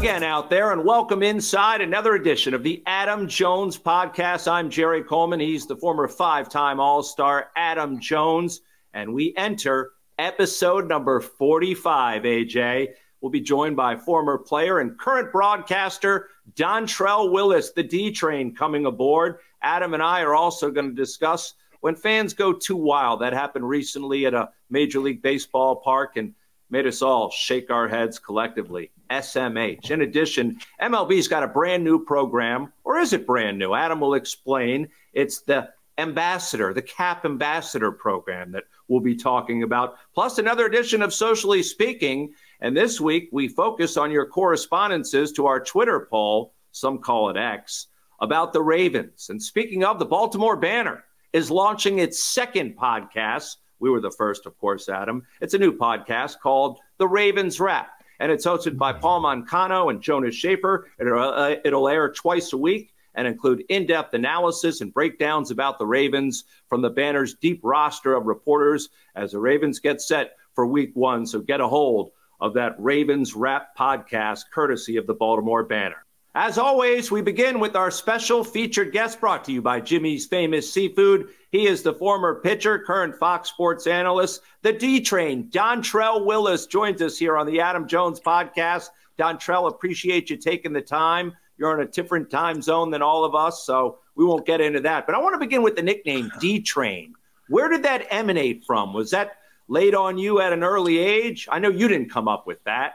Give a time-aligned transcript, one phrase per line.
[0.00, 4.50] again out there, and welcome inside another edition of the Adam Jones podcast.
[4.50, 5.40] I'm Jerry Coleman.
[5.40, 8.62] He's the former five time All Star Adam Jones,
[8.94, 12.22] and we enter episode number 45.
[12.22, 12.88] AJ
[13.20, 18.86] will be joined by former player and current broadcaster Dontrelle Willis, the D train, coming
[18.86, 19.40] aboard.
[19.60, 23.20] Adam and I are also going to discuss when fans go too wild.
[23.20, 26.32] That happened recently at a Major League Baseball park and
[26.70, 28.92] made us all shake our heads collectively.
[29.10, 29.90] SMH.
[29.90, 33.74] In addition, MLB's got a brand new program, or is it brand new?
[33.74, 34.88] Adam will explain.
[35.12, 41.02] It's the Ambassador, the CAP Ambassador program that we'll be talking about, plus another edition
[41.02, 42.32] of Socially Speaking.
[42.60, 47.36] And this week, we focus on your correspondences to our Twitter poll, some call it
[47.36, 47.88] X,
[48.20, 49.28] about the Ravens.
[49.28, 53.56] And speaking of, the Baltimore Banner is launching its second podcast.
[53.78, 55.26] We were the first, of course, Adam.
[55.40, 60.00] It's a new podcast called The Ravens Wrap and it's hosted by Paul Mancano and
[60.00, 60.86] Jonas Shaffer.
[61.00, 65.78] It'll, uh, it'll air twice a week and include in depth analysis and breakdowns about
[65.78, 70.66] the Ravens from the Banner's deep roster of reporters as the Ravens get set for
[70.66, 71.26] week one.
[71.26, 76.04] So get a hold of that Ravens Wrap podcast, courtesy of the Baltimore Banner.
[76.34, 80.72] As always, we begin with our special featured guest brought to you by Jimmy's Famous
[80.72, 81.30] Seafood.
[81.50, 84.42] He is the former pitcher, current Fox Sports analyst.
[84.62, 88.90] The D Train, Dontrelle Willis, joins us here on the Adam Jones podcast.
[89.18, 91.32] Dontrelle, appreciate you taking the time.
[91.58, 94.80] You're in a different time zone than all of us, so we won't get into
[94.80, 95.06] that.
[95.06, 97.14] But I want to begin with the nickname D Train.
[97.48, 98.92] Where did that emanate from?
[98.92, 101.48] Was that laid on you at an early age?
[101.50, 102.94] I know you didn't come up with that.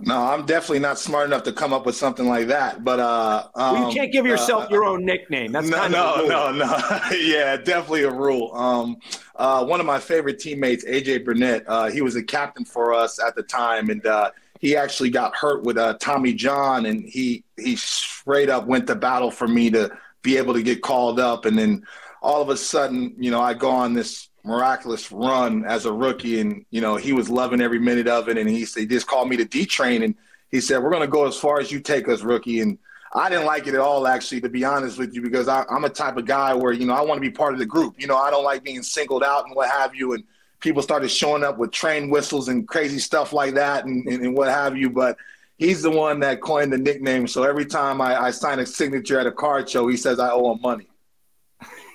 [0.00, 2.84] No, I'm definitely not smart enough to come up with something like that.
[2.84, 5.52] But uh, um, well, you can't give yourself uh, your own nickname.
[5.52, 7.00] That's no, no, no, no.
[7.16, 8.54] yeah, definitely a rule.
[8.54, 8.96] Um,
[9.36, 13.20] uh, one of my favorite teammates, AJ Burnett, uh, he was a captain for us
[13.20, 17.44] at the time, and uh, he actually got hurt with uh, Tommy John, and he
[17.56, 21.44] he straight up went to battle for me to be able to get called up,
[21.44, 21.84] and then
[22.22, 26.40] all of a sudden, you know, I go on this miraculous run as a rookie,
[26.40, 28.38] and you know he was loving every minute of it.
[28.38, 30.14] And he, he just called me to D train, and
[30.50, 32.78] he said, "We're going to go as far as you take us, rookie." And
[33.14, 35.84] I didn't like it at all, actually, to be honest with you, because I, am
[35.84, 38.00] a type of guy where you know I want to be part of the group.
[38.00, 40.12] You know, I don't like being singled out and what have you.
[40.12, 40.24] And
[40.60, 44.36] people started showing up with train whistles and crazy stuff like that, and, and, and
[44.36, 44.90] what have you.
[44.90, 45.16] But
[45.56, 47.26] he's the one that coined the nickname.
[47.28, 50.30] So every time I, I sign a signature at a card show, he says I
[50.30, 50.88] owe him money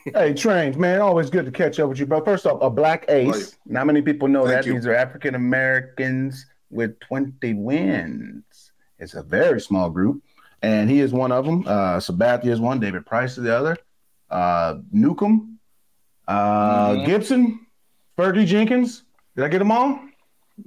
[0.05, 2.23] hey, Trains, man, always good to catch up with you, bro.
[2.23, 3.57] First off, a black ace.
[3.65, 4.65] Not many people know Thank that.
[4.65, 4.73] You.
[4.73, 8.71] These are African Americans with 20 wins.
[8.99, 10.21] It's a very small group,
[10.61, 11.65] and he is one of them.
[11.65, 12.79] Uh, Sabathia is one.
[12.79, 13.77] David Price is the other.
[14.29, 15.59] Uh, Newcombe,
[16.27, 17.05] uh, mm-hmm.
[17.05, 17.65] Gibson,
[18.17, 19.03] Fergie Jenkins.
[19.35, 19.99] Did I get them all?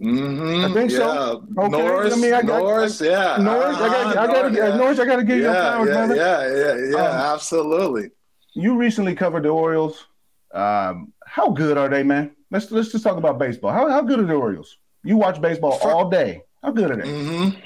[0.00, 0.64] Mm-hmm.
[0.64, 0.96] I think yeah.
[0.96, 1.46] so.
[1.58, 1.68] Okay.
[1.68, 3.36] Norris, I mean, I, Norris, I, yeah.
[3.38, 4.76] Norris, I got, I got, yeah.
[4.76, 6.16] Norris, I got to give yeah, you flowers, yeah, brother.
[6.16, 8.10] Yeah, yeah, yeah, um, absolutely
[8.52, 10.06] you recently covered the Orioles.
[10.52, 12.36] Um, how good are they, man?
[12.50, 13.72] Let's let's just talk about baseball.
[13.72, 14.78] How how good are the Orioles?
[15.02, 16.42] You watch baseball all day.
[16.62, 17.08] How good are they?
[17.08, 17.58] Mm-hmm.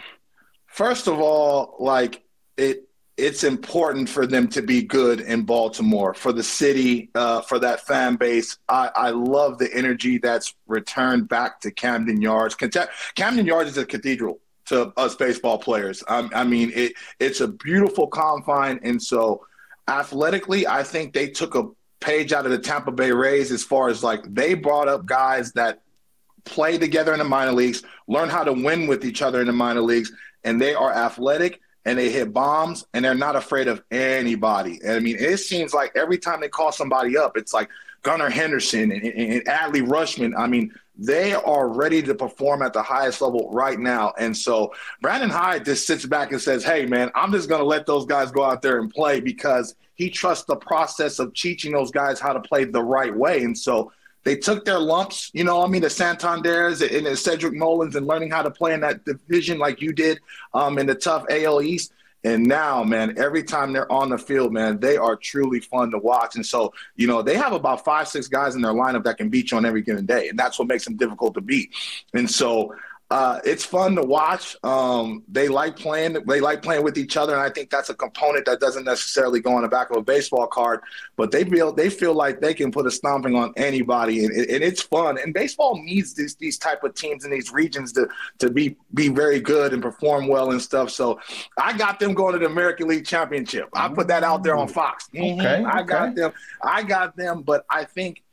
[0.67, 2.23] First of all, like
[2.57, 2.87] it
[3.17, 7.87] it's important for them to be good in Baltimore for the city, uh, for that
[7.87, 8.59] fan base.
[8.69, 12.55] I, I love the energy that's returned back to Camden Yards.
[13.15, 16.05] Camden Yards is a cathedral to us baseball players.
[16.09, 19.47] I, I mean, it it's a beautiful confine, and so
[19.89, 21.69] athletically, I think they took a
[22.01, 25.53] page out of the Tampa Bay Rays as far as like they brought up guys
[25.53, 25.83] that
[26.45, 29.53] play together in the minor leagues, learn how to win with each other in the
[29.53, 30.13] minor leagues,
[30.45, 34.81] and they are athletic and they hit bombs and they're not afraid of anybody.
[34.83, 37.69] And I mean, it seems like every time they call somebody up, it's like
[38.03, 40.37] Gunnar Henderson and, and, and Adley Rutschman.
[40.37, 44.13] I mean, they are ready to perform at the highest level right now.
[44.19, 47.67] And so Brandon Hyde just sits back and says, Hey, man, I'm just going to
[47.67, 51.73] let those guys go out there and play because he trusts the process of teaching
[51.73, 53.43] those guys how to play the right way.
[53.43, 53.93] And so
[54.25, 58.07] they took their lumps, you know, I mean, the Santanders and the Cedric Mullins and
[58.07, 60.19] learning how to play in that division like you did
[60.53, 61.93] um, in the tough AL East.
[62.25, 65.99] And now, man, every time they're on the field, man, they are truly fun to
[65.99, 66.35] watch.
[66.35, 69.29] And so, you know, they have about five, six guys in their lineup that can
[69.29, 70.29] beat you on every given day.
[70.29, 71.73] And that's what makes them difficult to beat.
[72.15, 72.75] And so
[73.11, 74.57] uh, it's fun to watch.
[74.65, 76.15] Um, they like playing.
[76.27, 79.41] They like playing with each other, and I think that's a component that doesn't necessarily
[79.41, 80.81] go on the back of a baseball card.
[81.17, 84.65] But they feel they feel like they can put a stomping on anybody, and, and
[84.65, 85.19] it's fun.
[85.19, 88.09] And baseball needs these these type of teams in these regions to
[88.39, 90.91] to be be very good and perform well and stuff.
[90.91, 91.21] So
[91.57, 93.69] I got them going to the American League Championship.
[93.73, 95.09] I put that out there on Fox.
[95.17, 96.33] Okay, I got them.
[96.61, 97.43] I got them.
[97.43, 98.25] But I think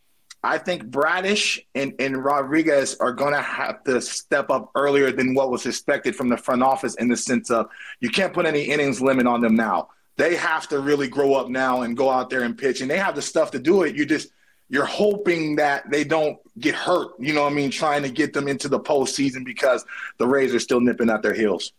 [0.44, 5.34] I think Bradish and, and Rodriguez are going to have to step up earlier than
[5.34, 7.68] what was expected from the front office in the sense of
[8.01, 9.90] you can't put any innings limit on them now.
[10.18, 13.00] They have to really grow up now and go out there and pitch, and they
[13.00, 13.95] have the stuff to do it.
[13.95, 14.30] You just
[14.69, 17.12] you're hoping that they don't get hurt.
[17.19, 17.72] You know what I mean?
[17.72, 19.86] Trying to get them into the postseason because
[20.18, 21.74] the Rays are still nipping at their heels.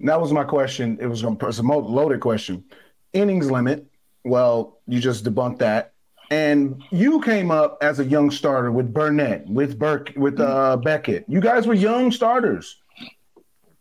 [0.00, 0.98] That was my question.
[1.00, 2.64] It was, a loaded question.
[3.12, 3.86] Innings limit.
[4.24, 5.92] Well, you just debunked that.
[6.30, 11.24] And you came up as a young starter with Burnett, with Burke, with uh, Beckett.
[11.28, 12.76] You guys were young starters.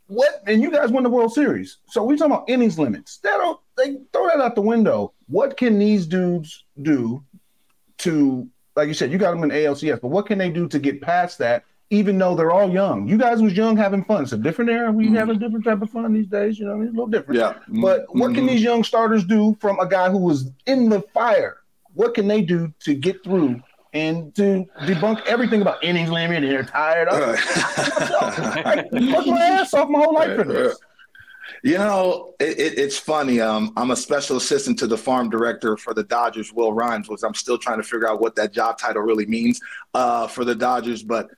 [0.08, 0.44] What?
[0.46, 1.78] And you guys won the World Series.
[1.88, 3.18] So we talking about innings limits.
[3.18, 3.60] They don't.
[3.78, 5.14] They throw that out the window.
[5.28, 7.24] What can these dudes do
[8.00, 10.80] to, like you said, you got them in ALCS, but what can they do to
[10.80, 11.66] get past that?
[11.92, 14.24] Even though they're all young, you guys was young having fun.
[14.24, 14.92] It's a different era.
[14.92, 15.16] We mm-hmm.
[15.16, 16.58] have a different type of fun these days.
[16.58, 17.40] You know, what I mean, a little different.
[17.40, 17.54] Yeah.
[17.82, 18.20] But mm-hmm.
[18.20, 21.58] what can these young starters do from a guy who was in the fire?
[21.96, 23.62] What can they do to get through
[23.96, 27.08] and to debunk everything about innings limit and they're tired.
[27.10, 30.78] I, I my ass off my whole life for this.
[31.64, 33.40] You know, it, it, it's funny.
[33.40, 37.22] Um, I'm a special assistant to the farm director for the Dodgers, Will Rhymes, which
[37.24, 39.62] I'm still trying to figure out what that job title really means
[39.94, 41.02] uh, for the Dodgers.
[41.02, 41.30] But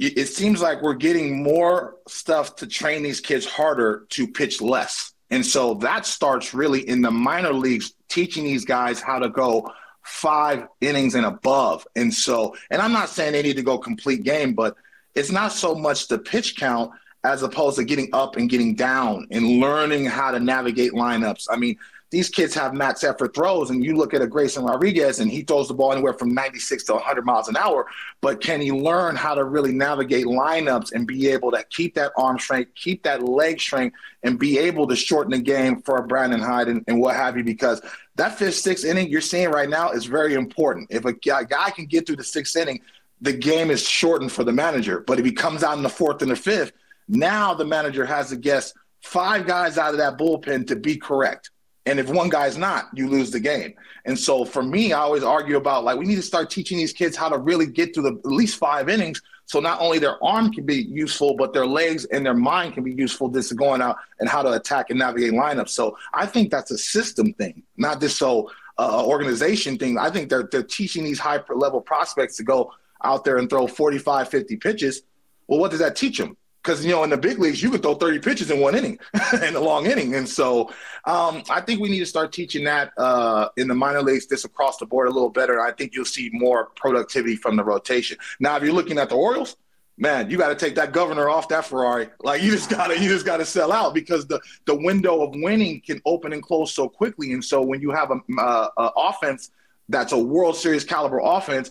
[0.00, 4.60] it, it seems like we're getting more stuff to train these kids harder to pitch
[4.60, 5.12] less.
[5.30, 9.70] And so that starts really in the minor leagues, teaching these guys how to go
[10.02, 11.86] five innings and above.
[11.96, 14.76] And so, and I'm not saying they need to go complete game, but
[15.14, 16.92] it's not so much the pitch count
[17.24, 21.46] as opposed to getting up and getting down and learning how to navigate lineups.
[21.50, 21.76] I mean,
[22.12, 25.40] these kids have max effort throws, and you look at a Grayson Rodriguez, and he
[25.40, 27.86] throws the ball anywhere from 96 to 100 miles an hour.
[28.20, 32.12] But can he learn how to really navigate lineups and be able to keep that
[32.18, 36.40] arm strength, keep that leg strength, and be able to shorten the game for Brandon
[36.40, 37.44] Hyde and, and what have you?
[37.44, 37.80] Because
[38.16, 40.88] that fifth, sixth inning you're seeing right now is very important.
[40.90, 42.80] If a guy can get through the sixth inning,
[43.20, 45.00] the game is shortened for the manager.
[45.00, 46.72] But if he comes out in the fourth and the fifth,
[47.08, 51.50] now the manager has to guess five guys out of that bullpen to be correct.
[51.86, 53.74] And if one guy's not, you lose the game.
[54.04, 56.92] And so for me, I always argue about like we need to start teaching these
[56.92, 59.20] kids how to really get through the at least five innings.
[59.46, 62.84] So not only their arm can be useful, but their legs and their mind can
[62.84, 65.70] be useful just going out and how to attack and navigate lineups.
[65.70, 69.98] So I think that's a system thing, not just so uh, organization thing.
[69.98, 72.72] I think they're they're teaching these high level prospects to go
[73.04, 75.02] out there and throw 45, 50 pitches.
[75.46, 76.36] Well, what does that teach them?
[76.62, 78.98] Because you know in the big leagues you could throw 30 pitches in one inning
[79.42, 80.14] in a long inning.
[80.14, 80.70] And so
[81.04, 84.44] um, i think we need to start teaching that uh, in the minor leagues just
[84.44, 85.60] across the board a little better.
[85.60, 88.16] I think you'll see more productivity from the rotation.
[88.40, 89.56] Now if you're looking at the orioles
[89.98, 92.08] man you got to take that governor off that ferrari.
[92.20, 95.80] Like you just gotta you just gotta sell out because the the window of winning
[95.80, 97.32] can open and close so quickly.
[97.32, 99.50] And so when you have a, a, a offense
[99.88, 101.70] that's a world series caliber offense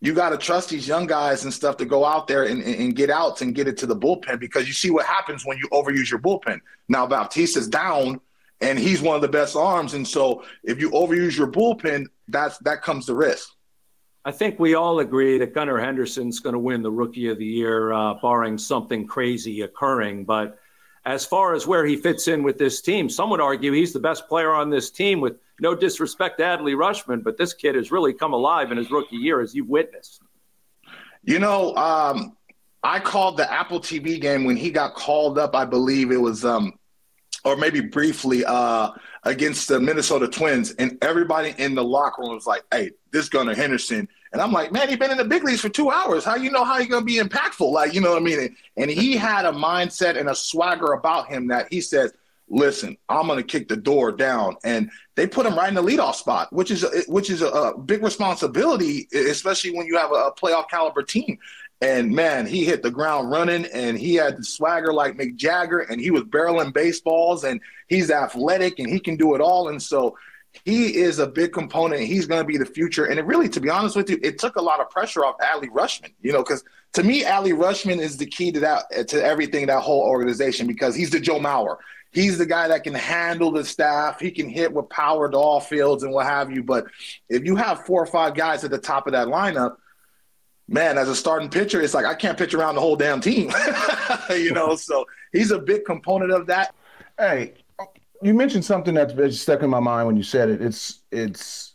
[0.00, 2.94] you got to trust these young guys and stuff to go out there and, and,
[2.94, 5.68] get outs and get it to the bullpen because you see what happens when you
[5.70, 6.60] overuse your bullpen.
[6.88, 8.20] Now Bautista's down
[8.60, 12.58] and he's one of the best arms, and so if you overuse your bullpen, that's
[12.58, 13.50] that comes the risk.
[14.24, 17.46] I think we all agree that Gunnar Henderson's going to win the Rookie of the
[17.46, 20.24] Year, uh, barring something crazy occurring.
[20.24, 20.58] But
[21.06, 24.00] as far as where he fits in with this team, some would argue he's the
[24.00, 27.90] best player on this team with no disrespect to Adley Rutschman, but this kid has
[27.90, 30.22] really come alive in his rookie year, as you've witnessed.
[31.24, 32.36] You know, um,
[32.82, 35.54] I called the Apple TV game when he got called up.
[35.54, 36.78] I believe it was, um,
[37.44, 38.92] or maybe briefly, uh,
[39.24, 43.54] against the Minnesota Twins, and everybody in the locker room was like, "Hey, this Gunnar
[43.54, 46.24] Henderson." And I'm like, man, he's been in the big leagues for two hours.
[46.24, 47.70] How you know how he's gonna be impactful?
[47.72, 48.56] Like, you know what I mean?
[48.76, 52.12] And he had a mindset and a swagger about him that he says,
[52.50, 54.56] listen, I'm going to kick the door down.
[54.64, 57.48] And they put him right in the leadoff spot, which is a, which is a,
[57.48, 61.38] a big responsibility, especially when you have a, playoff caliber team.
[61.80, 65.80] And man, he hit the ground running, and he had the swagger like Mick Jagger,
[65.80, 69.68] and he was barreling baseballs, and he's athletic, and he can do it all.
[69.68, 70.16] And so
[70.64, 72.02] he is a big component.
[72.02, 73.06] He's going to be the future.
[73.06, 75.36] And it really, to be honest with you, it took a lot of pressure off
[75.38, 76.64] Adley Rutschman, you know, because
[76.94, 80.94] to me, Adley Rutschman is the key to that, to everything, that whole organization, because
[80.94, 81.76] he's the Joe Mauer.
[82.10, 84.18] He's the guy that can handle the staff.
[84.20, 86.62] He can hit with power to all fields and what have you.
[86.62, 86.86] But
[87.28, 89.76] if you have four or five guys at the top of that lineup,
[90.68, 93.50] man, as a starting pitcher, it's like I can't pitch around the whole damn team.
[94.30, 96.74] you know, so he's a big component of that.
[97.18, 97.54] Hey,
[98.22, 100.62] you mentioned something that stuck in my mind when you said it.
[100.62, 101.67] It's it's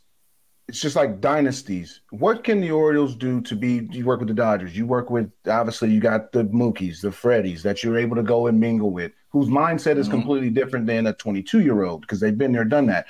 [0.68, 2.02] it's just like dynasties.
[2.12, 3.88] What can the Orioles do to be?
[3.92, 4.76] You work with the Dodgers.
[4.76, 8.48] You work with obviously you got the Mookies, the Freddies that you're able to go
[8.48, 10.18] and mingle with whose mindset is mm-hmm.
[10.18, 13.08] completely different than a 22 year old because they've been there, done that.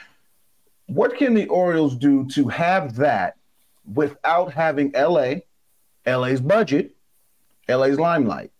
[0.87, 3.37] What can the Orioles do to have that
[3.91, 5.35] without having LA,
[6.05, 6.95] LA's budget,
[7.67, 8.51] LA's limelight.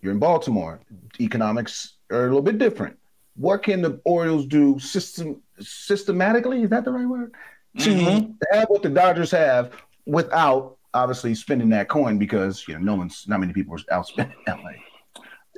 [0.00, 0.80] You're in Baltimore.
[1.20, 2.98] Economics are a little bit different.
[3.36, 6.62] What can the Orioles do system systematically?
[6.62, 7.32] Is that the right word?
[7.76, 8.32] Mm-hmm.
[8.32, 9.72] To have what the Dodgers have
[10.04, 14.06] without obviously spending that coin because you know no one's not many people are out
[14.06, 14.72] spending LA.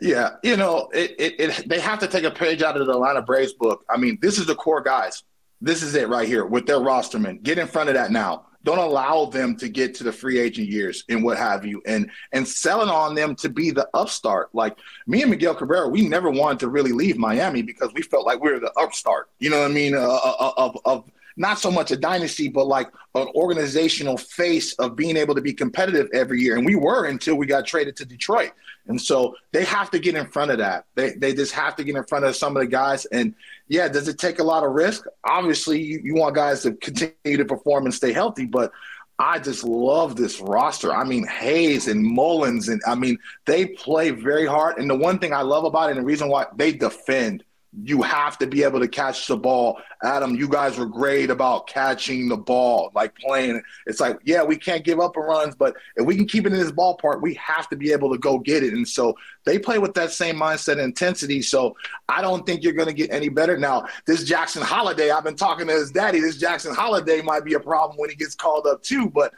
[0.00, 2.92] Yeah, you know, it, it, it, they have to take a page out of the
[2.92, 3.84] Atlanta Braves book.
[3.88, 5.22] I mean, this is the core guys.
[5.60, 7.42] This is it right here with their rosterman.
[7.42, 8.46] Get in front of that now.
[8.64, 12.10] Don't allow them to get to the free agent years and what have you, and
[12.32, 14.48] and selling on them to be the upstart.
[14.54, 18.26] Like me and Miguel Cabrera, we never wanted to really leave Miami because we felt
[18.26, 19.30] like we were the upstart.
[19.38, 19.94] You know what I mean?
[19.94, 24.72] Uh, uh, uh of of not so much a dynasty, but like an organizational face
[24.74, 26.56] of being able to be competitive every year.
[26.56, 28.52] And we were until we got traded to Detroit.
[28.86, 30.84] And so they have to get in front of that.
[30.94, 33.04] They, they just have to get in front of some of the guys.
[33.06, 33.34] And
[33.68, 35.04] yeah, does it take a lot of risk?
[35.24, 38.70] Obviously, you, you want guys to continue to perform and stay healthy, but
[39.18, 40.92] I just love this roster.
[40.92, 44.78] I mean, Hayes and Mullins, and I mean, they play very hard.
[44.78, 47.44] And the one thing I love about it, and the reason why they defend
[47.82, 49.80] you have to be able to catch the ball.
[50.02, 53.60] Adam, you guys were great about catching the ball, like playing.
[53.86, 56.58] It's like, yeah, we can't give up runs, but if we can keep it in
[56.58, 58.74] this ballpark, we have to be able to go get it.
[58.74, 61.42] And so they play with that same mindset intensity.
[61.42, 61.76] So
[62.08, 63.58] I don't think you're going to get any better.
[63.58, 66.20] Now, this Jackson Holliday, I've been talking to his daddy.
[66.20, 69.32] This Jackson Holliday might be a problem when he gets called up too, but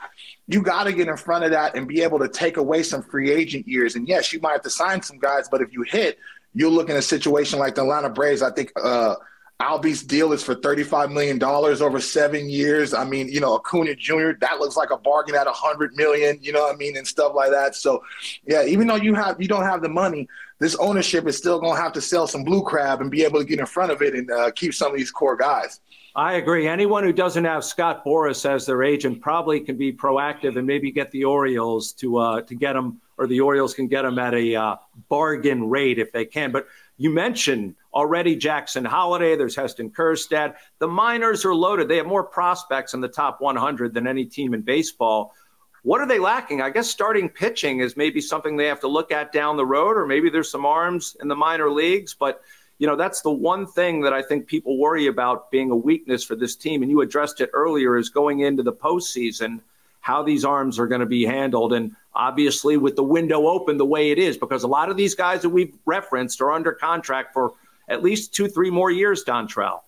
[0.48, 3.02] you got to get in front of that and be able to take away some
[3.02, 3.96] free agent years.
[3.96, 6.18] And yes, you might have to sign some guys, but if you hit,
[6.56, 8.40] you look in a situation like the Atlanta Braves.
[8.40, 9.16] I think uh,
[9.60, 12.94] Albies deal is for $35 million over seven years.
[12.94, 16.52] I mean, you know, Acuna Jr., that looks like a bargain at 100 million, you
[16.52, 17.74] know what I mean, and stuff like that.
[17.74, 18.02] So,
[18.46, 20.26] yeah, even though you have you don't have the money,
[20.58, 23.38] this ownership is still going to have to sell some blue crab and be able
[23.38, 25.80] to get in front of it and uh, keep some of these core guys.
[26.14, 26.66] I agree.
[26.66, 30.90] Anyone who doesn't have Scott Boras as their agent probably can be proactive and maybe
[30.90, 34.34] get the Orioles to uh, to get them, or the Orioles can get them at
[34.34, 34.76] a uh,
[35.08, 36.52] bargain rate if they can.
[36.52, 36.66] But
[36.98, 39.36] you mentioned already Jackson Holliday.
[39.36, 40.54] There's Heston Kjerstad.
[40.78, 41.88] The minors are loaded.
[41.88, 45.34] They have more prospects in the top 100 than any team in baseball.
[45.82, 46.62] What are they lacking?
[46.62, 49.96] I guess starting pitching is maybe something they have to look at down the road,
[49.96, 52.42] or maybe there's some arms in the minor leagues, but
[52.78, 56.24] you know, that's the one thing that I think people worry about being a weakness
[56.24, 56.82] for this team.
[56.82, 59.60] And you addressed it earlier is going into the postseason,
[60.00, 61.72] how these arms are going to be handled.
[61.72, 65.14] And obviously, with the window open the way it is, because a lot of these
[65.14, 67.52] guys that we've referenced are under contract for
[67.88, 69.80] at least two, three more years, Dontrelle.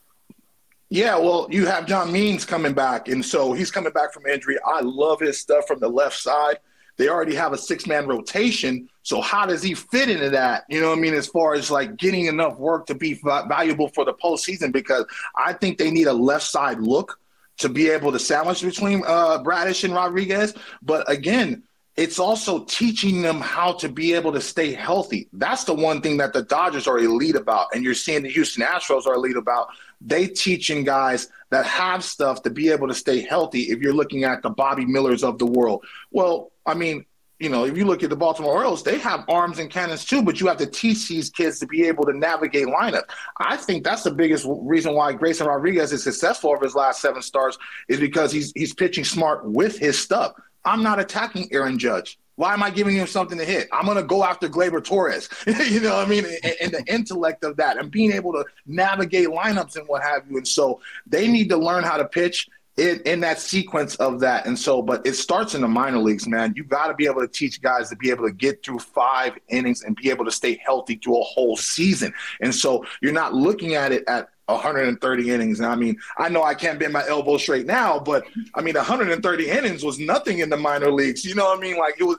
[0.90, 4.56] Yeah, well, you have John Means coming back, and so he's coming back from injury.
[4.64, 6.58] I love his stuff from the left side.
[6.96, 8.88] They already have a six man rotation.
[9.02, 10.64] So how does he fit into that?
[10.68, 11.14] You know what I mean?
[11.14, 15.04] As far as like getting enough work to be valuable for the postseason, because
[15.36, 17.20] I think they need a left side look
[17.58, 20.54] to be able to sandwich between uh, Bradish and Rodriguez.
[20.82, 21.62] But again,
[21.98, 25.28] it's also teaching them how to be able to stay healthy.
[25.32, 28.64] That's the one thing that the Dodgers are elite about, and you're seeing the Houston
[28.64, 29.66] Astros are elite about.
[30.00, 33.62] They teaching guys that have stuff to be able to stay healthy.
[33.62, 37.04] If you're looking at the Bobby Millers of the world, well, I mean,
[37.40, 40.22] you know, if you look at the Baltimore Orioles, they have arms and cannons too,
[40.22, 43.04] but you have to teach these kids to be able to navigate lineup.
[43.38, 47.22] I think that's the biggest reason why Grayson Rodriguez is successful over his last seven
[47.22, 50.34] starts is because he's he's pitching smart with his stuff.
[50.64, 52.18] I'm not attacking Aaron Judge.
[52.36, 53.68] Why am I giving him something to hit?
[53.72, 55.28] I'm going to go after Gleyber Torres.
[55.46, 56.24] you know what I mean?
[56.44, 60.22] And, and, the intellect of that and being able to navigate lineups and what have
[60.30, 60.36] you.
[60.36, 64.46] And so they need to learn how to pitch in, in that sequence of that.
[64.46, 66.54] And so, but it starts in the minor leagues, man.
[66.56, 69.32] You got to be able to teach guys to be able to get through five
[69.48, 72.14] innings and be able to stay healthy through a whole season.
[72.40, 75.60] And so you're not looking at it at 130 innings.
[75.60, 78.24] And I mean, I know I can't bend my elbow straight now, but
[78.54, 81.24] I mean, 130 innings was nothing in the minor leagues.
[81.24, 81.76] You know what I mean?
[81.76, 82.18] Like it was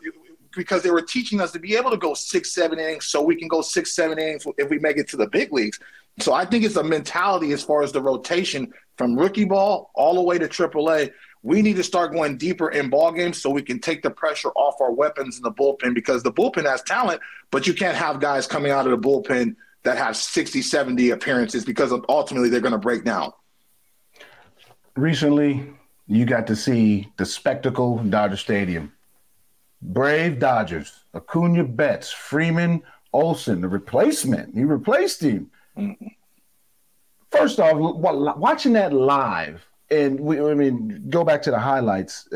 [0.55, 3.35] because they were teaching us to be able to go six, seven innings, so we
[3.35, 5.79] can go six, seven innings if we make it to the big leagues.
[6.19, 10.15] So I think it's a mentality as far as the rotation from rookie ball all
[10.15, 11.11] the way to AAA.
[11.41, 14.49] We need to start going deeper in ball games so we can take the pressure
[14.49, 17.21] off our weapons in the bullpen because the bullpen has talent,
[17.51, 21.65] but you can't have guys coming out of the bullpen that have 60, 70 appearances
[21.65, 23.31] because ultimately they're going to break down.
[24.95, 25.71] Recently,
[26.07, 28.91] you got to see the spectacle Dodger Stadium.
[29.81, 32.81] Brave Dodgers, Acuna Betts, Freeman
[33.13, 34.53] Olson, the replacement.
[34.53, 35.49] He replaced him.
[35.77, 36.07] Mm-hmm
[37.31, 42.27] first off, watching that live, and we, I mean, go back to the highlights.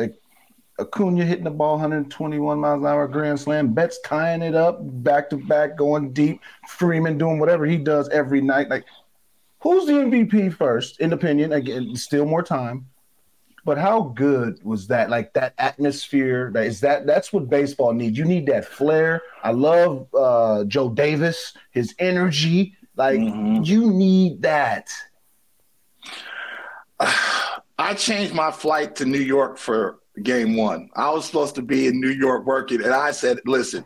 [0.79, 3.73] Acuna hitting the ball 121 miles an hour grand slam.
[3.73, 6.41] Betts tying it up back to back, going deep.
[6.67, 8.69] Freeman doing whatever he does every night.
[8.69, 8.85] Like,
[9.59, 10.99] who's the MVP first?
[10.99, 12.87] In opinion, again, still more time.
[13.65, 15.09] But how good was that?
[15.09, 16.51] Like that atmosphere.
[16.53, 17.05] That is that.
[17.05, 18.17] That's what baseball needs.
[18.17, 19.21] You need that flair.
[19.43, 21.53] I love uh, Joe Davis.
[21.71, 22.75] His energy.
[22.95, 23.63] Like mm-hmm.
[23.63, 24.89] you need that.
[27.79, 30.89] I changed my flight to New York for game one.
[30.95, 33.83] I was supposed to be in New York working, and I said, "Listen,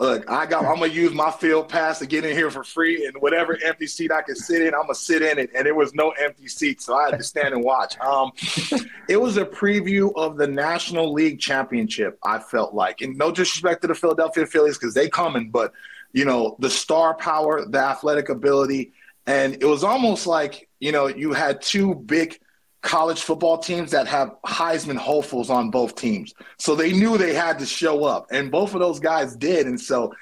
[0.00, 0.64] look, I got.
[0.64, 3.86] I'm gonna use my field pass to get in here for free, and whatever empty
[3.86, 6.48] seat I can sit in, I'm gonna sit in it." And there was no empty
[6.48, 7.98] seat, so I had to stand and watch.
[8.00, 8.32] Um,
[9.08, 12.18] it was a preview of the National League Championship.
[12.24, 15.72] I felt like, and no disrespect to the Philadelphia Phillies because they coming, but
[16.12, 18.92] you know the star power, the athletic ability,
[19.26, 22.40] and it was almost like you know you had two big
[22.82, 26.34] college football teams that have Heisman hopefuls on both teams.
[26.58, 29.66] So they knew they had to show up, and both of those guys did.
[29.66, 30.14] And so,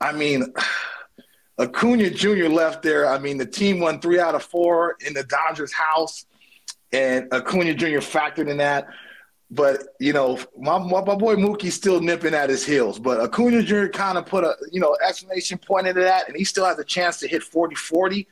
[0.00, 0.52] I mean,
[1.58, 2.48] Acuna Jr.
[2.48, 3.08] left there.
[3.08, 6.26] I mean, the team won three out of four in the Dodgers' house,
[6.92, 7.98] and Acuna Jr.
[7.98, 8.88] factored in that.
[9.50, 12.98] But you know, my, my, my boy Mookie's still nipping at his heels.
[12.98, 13.86] But Acuna Jr.
[13.86, 16.84] kind of put a you know exclamation point into that, and he still has a
[16.84, 18.26] chance to hit 40-40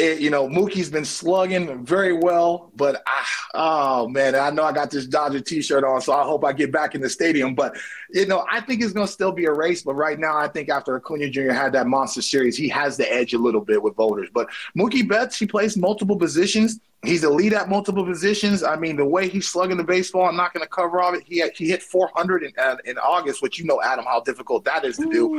[0.00, 4.72] it, you know, Mookie's been slugging very well, but I, oh man, I know I
[4.72, 7.54] got this Dodger T-shirt on, so I hope I get back in the stadium.
[7.54, 7.76] But
[8.10, 9.82] you know, I think it's going to still be a race.
[9.82, 11.52] But right now, I think after Acuna Jr.
[11.52, 14.30] had that monster series, he has the edge a little bit with voters.
[14.32, 16.80] But Mookie Betts, he plays multiple positions.
[17.02, 18.62] He's a lead at multiple positions.
[18.62, 21.14] I mean, the way he's slugging the baseball and not going to cover all of
[21.14, 24.20] it, he had, he hit 400 in, uh, in August, which you know, Adam, how
[24.20, 25.38] difficult that is to do.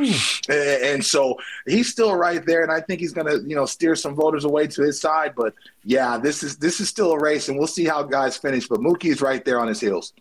[0.49, 1.37] And, and, so
[1.67, 4.43] he's still right there, and I think he's going to you know steer some voters
[4.43, 5.33] away to his side.
[5.35, 5.53] But
[5.83, 8.67] yeah, this is this is still a race, and we'll see how guys finish.
[8.67, 10.13] But Mookie is right there on his heels.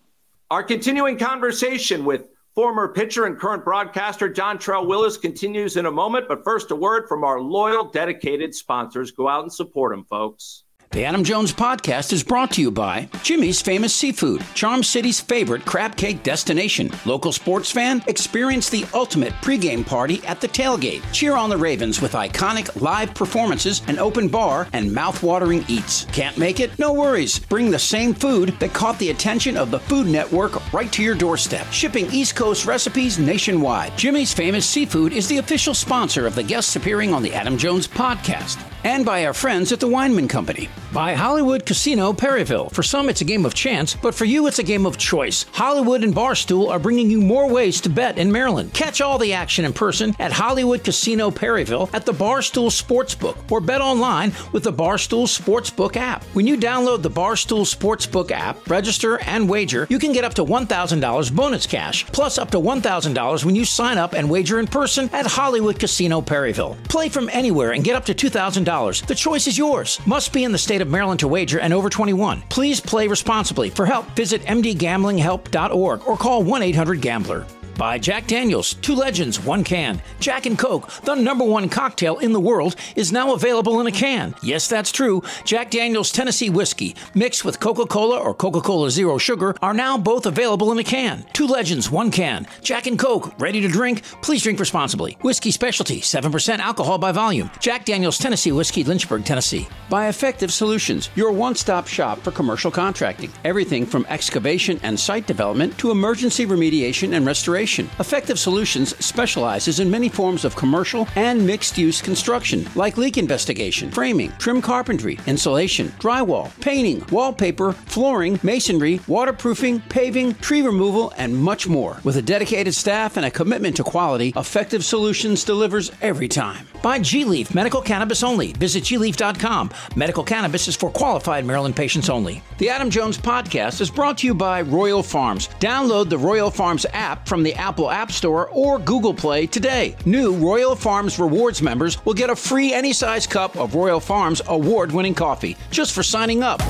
[0.50, 6.28] Our continuing conversation with former pitcher and current broadcaster Dontrelle Willis continues in a moment.
[6.28, 9.10] But first, a word from our loyal, dedicated sponsors.
[9.10, 10.64] Go out and support them, folks.
[10.92, 15.64] The Adam Jones podcast is brought to you by Jimmy's Famous Seafood, Charm City's favorite
[15.64, 16.90] crab cake destination.
[17.04, 21.04] Local sports fan, experience the ultimate pregame party at the tailgate.
[21.12, 26.06] Cheer on the Ravens with iconic live performances, an open bar, and mouth-watering eats.
[26.06, 26.76] Can't make it?
[26.76, 27.38] No worries.
[27.38, 31.14] Bring the same food that caught the attention of the Food Network right to your
[31.14, 31.70] doorstep.
[31.70, 33.96] Shipping East Coast recipes nationwide.
[33.96, 37.86] Jimmy's Famous Seafood is the official sponsor of the guests appearing on the Adam Jones
[37.86, 40.68] podcast and by our friends at the Weinman Company.
[40.92, 42.68] By Hollywood Casino Perryville.
[42.70, 45.46] For some, it's a game of chance, but for you, it's a game of choice.
[45.52, 48.74] Hollywood and Barstool are bringing you more ways to bet in Maryland.
[48.74, 53.60] Catch all the action in person at Hollywood Casino Perryville at the Barstool Sportsbook or
[53.60, 56.24] bet online with the Barstool Sportsbook app.
[56.34, 60.44] When you download the Barstool Sportsbook app, register, and wager, you can get up to
[60.44, 65.08] $1,000 bonus cash, plus up to $1,000 when you sign up and wager in person
[65.12, 66.76] at Hollywood Casino Perryville.
[66.88, 69.06] Play from anywhere and get up to $2,000.
[69.06, 70.00] The choice is yours.
[70.04, 72.42] Must be in the state state of Maryland to wager and over 21.
[72.48, 73.70] Please play responsibly.
[73.70, 77.46] For help, visit mdgamblinghelp.org or call 1 800 Gambler
[77.80, 80.02] by Jack Daniels, two legends, one can.
[80.18, 83.90] Jack and Coke, the number one cocktail in the world, is now available in a
[83.90, 84.34] can.
[84.42, 85.22] Yes, that's true.
[85.46, 89.96] Jack Daniels Tennessee whiskey, mixed with Coca Cola or Coca Cola Zero Sugar, are now
[89.96, 91.24] both available in a can.
[91.32, 92.46] Two legends, one can.
[92.60, 94.02] Jack and Coke, ready to drink?
[94.20, 95.16] Please drink responsibly.
[95.22, 97.50] Whiskey specialty, 7% alcohol by volume.
[97.60, 99.66] Jack Daniels Tennessee Whiskey, Lynchburg, Tennessee.
[99.88, 103.32] By Effective Solutions, your one stop shop for commercial contracting.
[103.42, 109.90] Everything from excavation and site development to emergency remediation and restoration Effective Solutions specializes in
[109.90, 115.88] many forms of commercial and mixed use construction, like leak investigation, framing, trim carpentry, insulation,
[116.00, 122.00] drywall, painting, wallpaper, flooring, masonry, waterproofing, paving, tree removal, and much more.
[122.02, 126.66] With a dedicated staff and a commitment to quality, Effective Solutions delivers every time.
[126.82, 128.52] Buy G Leaf Medical Cannabis only.
[128.54, 129.70] Visit gleaf.com.
[129.96, 132.42] Medical cannabis is for qualified Maryland patients only.
[132.58, 135.48] The Adam Jones podcast is brought to you by Royal Farms.
[135.60, 139.94] Download the Royal Farms app from the Apple App Store or Google Play today.
[140.06, 144.40] New Royal Farms Rewards members will get a free any size cup of Royal Farms
[144.48, 146.60] award winning coffee just for signing up.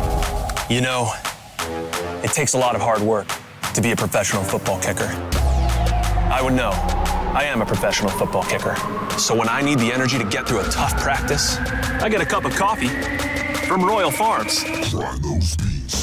[0.69, 1.13] You know,
[2.25, 3.29] it takes a lot of hard work
[3.73, 5.09] to be a professional football kicker.
[6.33, 6.73] I would know.
[7.33, 8.75] I am a professional football kicker.
[9.17, 11.57] So when I need the energy to get through a tough practice,
[12.03, 12.89] I get a cup of coffee
[13.71, 14.65] from Royal Farms.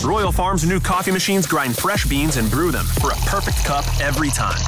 [0.01, 3.83] Royal Farms new coffee machines grind fresh beans and brew them for a perfect cup
[3.99, 4.61] every time.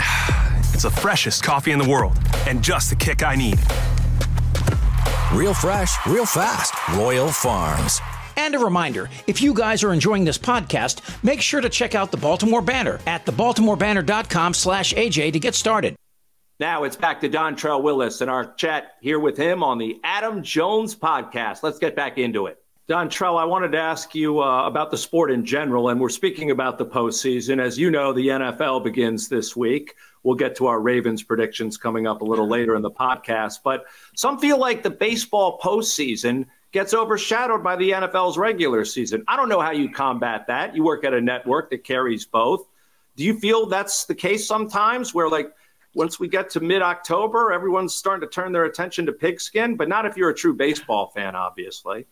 [0.74, 3.60] It's the freshest coffee in the world and just the kick I need.
[5.32, 6.74] Real fresh, real fast.
[6.96, 8.00] Royal Farms.
[8.36, 12.10] And a reminder if you guys are enjoying this podcast, make sure to check out
[12.10, 15.94] the Baltimore Banner at thebaltimorebanner.com slash AJ to get started.
[16.58, 20.42] Now it's back to Dontrelle Willis and our chat here with him on the Adam
[20.42, 21.62] Jones podcast.
[21.62, 22.62] Let's get back into it.
[22.88, 26.50] Dontrelle, I wanted to ask you uh, about the sport in general, and we're speaking
[26.50, 27.60] about the postseason.
[27.60, 29.96] As you know, the NFL begins this week.
[30.22, 33.58] We'll get to our Ravens predictions coming up a little later in the podcast.
[33.62, 39.24] But some feel like the baseball postseason gets overshadowed by the NFL's regular season.
[39.28, 40.74] I don't know how you combat that.
[40.74, 42.66] You work at a network that carries both.
[43.14, 45.52] Do you feel that's the case sometimes where, like,
[45.96, 49.88] once we get to mid October, everyone's starting to turn their attention to pigskin, but
[49.88, 52.06] not if you're a true baseball fan, obviously.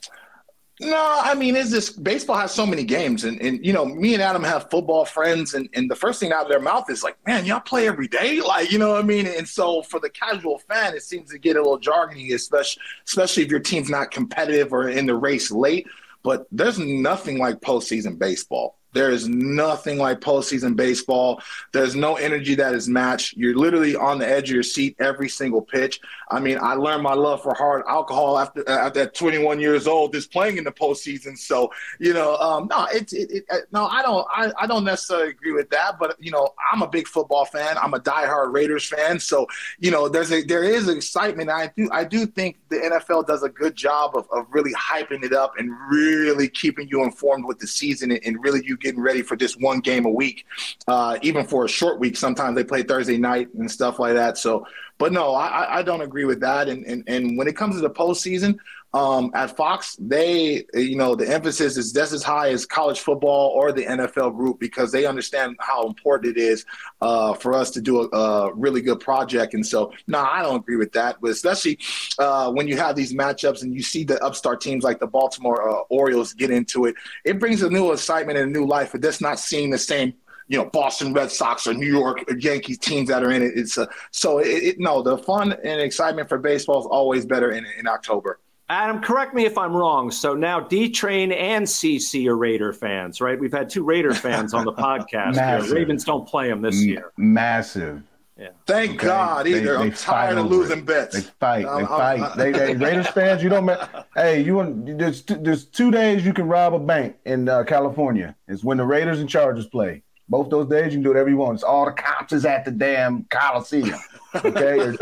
[0.81, 4.15] No, I mean, is this baseball has so many games, and, and you know, me
[4.15, 7.05] and Adam have football friends, and, and the first thing out of their mouth is
[7.05, 9.27] like, "Man, y'all play every day," like you know what I mean.
[9.27, 13.45] And so, for the casual fan, it seems to get a little jargony, especially especially
[13.45, 15.87] if your team's not competitive or in the race late.
[16.25, 18.79] But there's nothing like postseason baseball.
[18.95, 21.43] There is nothing like postseason baseball.
[21.73, 23.37] There's no energy that is matched.
[23.37, 26.01] You're literally on the edge of your seat every single pitch.
[26.31, 30.33] I mean, I learned my love for hard alcohol after at 21 years old, just
[30.33, 31.37] playing in the postseason.
[31.37, 34.85] So, you know, um, no, it's it, it, uh, no, I don't, I, I don't
[34.85, 35.99] necessarily agree with that.
[35.99, 37.77] But you know, I'm a big football fan.
[37.79, 39.19] I'm a diehard Raiders fan.
[39.21, 39.47] So,
[39.79, 41.51] you know, there's a there is excitement.
[41.51, 45.25] I do I do think the NFL does a good job of, of really hyping
[45.25, 49.01] it up and really keeping you informed with the season and, and really you getting
[49.01, 50.47] ready for just one game a week,
[50.87, 52.17] uh, even for a short week.
[52.17, 54.39] Sometimes they play Thursday night and stuff like that.
[54.39, 54.67] So,
[54.99, 56.69] but no, I, I don't agree with that.
[56.69, 58.59] And, and and when it comes to the postseason,
[58.95, 63.51] um, at Fox, they, you know, the emphasis is just as high as college football
[63.51, 66.65] or the NFL group because they understand how important it is
[67.01, 69.55] uh, for us to do a, a, really good project.
[69.55, 71.17] And so, no, I don't agree with that.
[71.21, 71.81] But especially
[72.21, 75.69] uh, when you have these matchups and you see the upstart teams like the Baltimore
[75.69, 78.93] uh, Orioles get into it, it brings a new excitement and a new life.
[78.93, 80.15] But that's not seeing the same
[80.47, 83.55] you know Boston Red Sox or New York Yankees teams that are in it.
[83.57, 87.51] It's a, so it, it, no the fun and excitement for baseball is always better
[87.51, 88.39] in, in October.
[88.69, 90.11] Adam, correct me if I'm wrong.
[90.11, 93.39] So now D Train and CC are Raider fans, right?
[93.39, 95.71] We've had two Raider fans on the podcast.
[95.71, 97.13] Ravens don't play them this year.
[97.17, 98.03] Massive.
[98.39, 98.49] Yeah.
[98.67, 99.07] Thank okay.
[99.07, 99.47] God.
[99.47, 100.87] Either they, I'm tired of losing it.
[100.87, 101.15] bets.
[101.15, 101.63] They fight.
[101.63, 102.21] They I'm, fight.
[102.21, 103.43] I'm, they, they Raiders fans.
[103.43, 103.71] You don't.
[104.17, 108.35] hey, you there's there's two days you can rob a bank in uh, California.
[108.49, 110.03] It's when the Raiders and Chargers play.
[110.29, 111.55] Both those days you can do whatever you want.
[111.55, 113.99] It's all the cops is at the damn Coliseum.
[114.35, 114.97] Okay.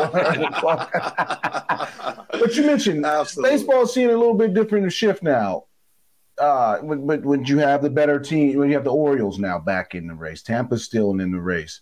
[2.33, 3.51] but you mentioned Absolutely.
[3.51, 5.64] baseball's seeing a little bit different shift now.
[6.38, 9.95] Uh, but when you have the better team, when you have the Orioles now back
[9.95, 11.81] in the race, Tampa's still in the race.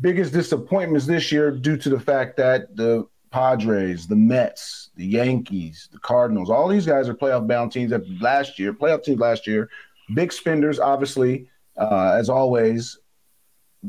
[0.00, 5.88] Biggest disappointments this year due to the fact that the Padres, the Mets, the Yankees,
[5.92, 9.46] the Cardinals, all these guys are playoff bound teams that last year, playoff teams last
[9.46, 9.68] year,
[10.14, 12.98] big spenders, obviously, uh, as always.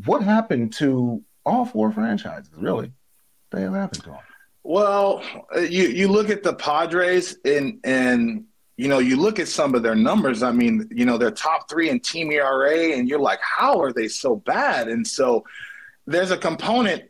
[0.05, 2.91] What happened to all four franchises, really?
[3.51, 4.19] They have happened to them.
[4.63, 5.23] Well,
[5.55, 8.45] you you look at the Padres and and
[8.77, 10.41] you know you look at some of their numbers.
[10.41, 13.93] I mean, you know they're top three in team ERA, and you're like, how are
[13.93, 14.87] they so bad?
[14.87, 15.45] And so
[16.07, 17.03] there's a component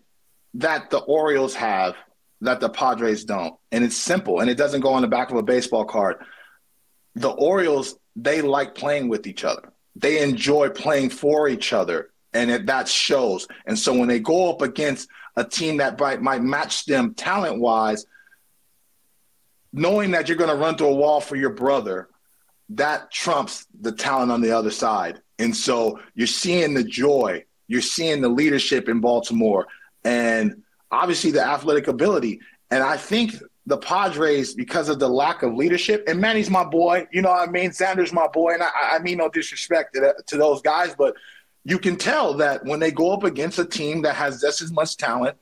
[0.56, 1.96] that the Orioles have
[2.42, 5.38] that the Padres don't, and it's simple, and it doesn't go on the back of
[5.38, 6.18] a baseball card.
[7.16, 9.72] The Orioles they like playing with each other.
[9.96, 13.48] They enjoy playing for each other, and it, that shows.
[13.66, 17.60] And so when they go up against a team that might, might match them talent
[17.60, 18.06] wise,
[19.74, 22.10] knowing that you're going to run through a wall for your brother,
[22.70, 25.22] that trumps the talent on the other side.
[25.40, 29.68] And so you're seeing the joy, you're seeing the leadership in Baltimore,
[30.04, 32.40] and obviously the athletic ability.
[32.72, 37.08] And I think the Padres, because of the lack of leadership, and Manny's my boy,
[37.12, 37.72] you know what I mean?
[37.72, 41.16] Sanders, my boy, and I, I mean no disrespect to, to those guys, but
[41.66, 44.72] you can tell that when they go up against a team that has just as
[44.72, 45.36] much talent,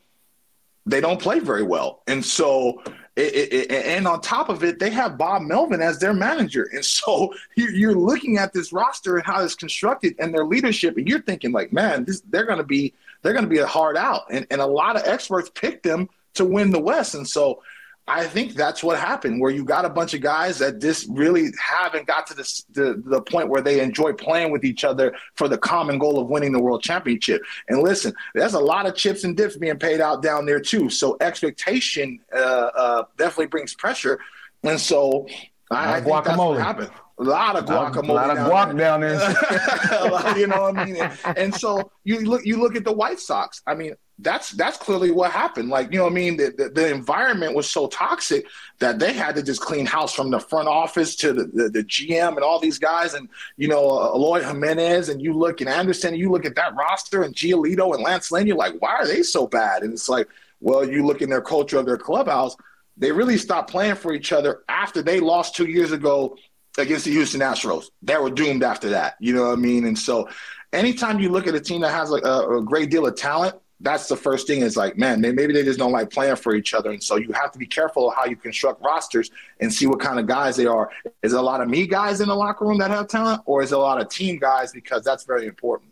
[0.86, 2.01] they don't play very well.
[2.07, 2.81] And so,
[3.15, 6.69] it, it, and on top of it, they have Bob Melvin as their manager.
[6.73, 11.07] And so you're looking at this roster and how it's constructed and their leadership, and
[11.07, 13.97] you're thinking like, man, this, they're going to be they're going to be a hard
[13.97, 14.23] out.
[14.29, 17.15] And, and a lot of experts picked them to win the West.
[17.15, 17.62] And so
[18.05, 21.51] I think that's what happened, where you got a bunch of guys that just really
[21.57, 25.47] haven't got to the, the, the point where they enjoy playing with each other for
[25.47, 27.41] the common goal of winning the world championship.
[27.69, 30.89] And listen, there's a lot of chips and dips being paid out down there too.
[30.89, 34.19] So expectation uh, uh, definitely brings pressure.
[34.63, 35.27] And so
[35.71, 36.91] I, I think that's what happened.
[37.27, 38.09] A lot of guacamole.
[38.09, 39.13] A lot of guac down there.
[40.38, 40.97] you know what I mean?
[40.97, 43.62] And, and so you look you look at the White Sox.
[43.65, 45.69] I mean, that's that's clearly what happened.
[45.69, 48.45] Like you know, what I mean, the, the, the, environment was so toxic
[48.79, 51.83] that they had to just clean house from the front office to the, the, the
[51.83, 55.69] GM and all these guys, and you know, uh, Eloy Jimenez, and you look and
[55.69, 58.93] Anderson, and you look at that roster and Giolito and Lance Lynn, you're like, why
[58.93, 59.83] are they so bad?
[59.83, 60.27] And it's like,
[60.62, 62.55] well, you look in their culture of their clubhouse,
[62.95, 66.38] they really stopped playing for each other after they lost two years ago
[66.77, 67.91] against the Houston Astros.
[68.01, 69.15] They were doomed after that.
[69.19, 69.86] You know what I mean?
[69.86, 70.29] And so,
[70.71, 73.55] anytime you look at a team that has like a, a great deal of talent,
[73.79, 76.73] that's the first thing is like, man, maybe they just don't like playing for each
[76.73, 76.89] other.
[76.91, 79.99] And so you have to be careful of how you construct rosters and see what
[79.99, 80.89] kind of guys they are.
[81.21, 83.73] Is a lot of me guys in the locker room that have talent, or is
[83.73, 84.71] a lot of team guys?
[84.71, 85.91] Because that's very important.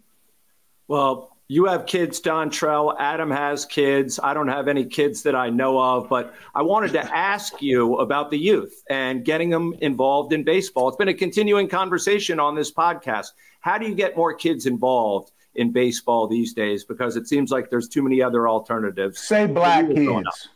[0.87, 2.95] Well, you have kids, Dontrelle.
[2.97, 4.21] Adam has kids.
[4.23, 7.97] I don't have any kids that I know of, but I wanted to ask you
[7.97, 10.87] about the youth and getting them involved in baseball.
[10.87, 13.33] It's been a continuing conversation on this podcast.
[13.59, 15.33] How do you get more kids involved?
[15.53, 19.19] in baseball these days because it seems like there's too many other alternatives.
[19.19, 20.47] Say black kids.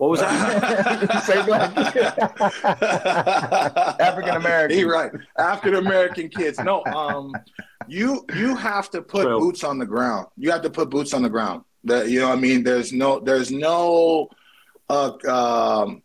[0.00, 1.22] What was that?
[1.26, 1.76] Say black
[4.00, 4.78] African American.
[4.78, 5.12] He right.
[5.36, 6.58] African American kids.
[6.58, 7.34] No, um,
[7.86, 9.38] you you have to put True.
[9.38, 10.28] boots on the ground.
[10.38, 11.64] You have to put boots on the ground.
[11.84, 14.30] That you know, what I mean, there's no there's no
[14.88, 16.02] uh, um,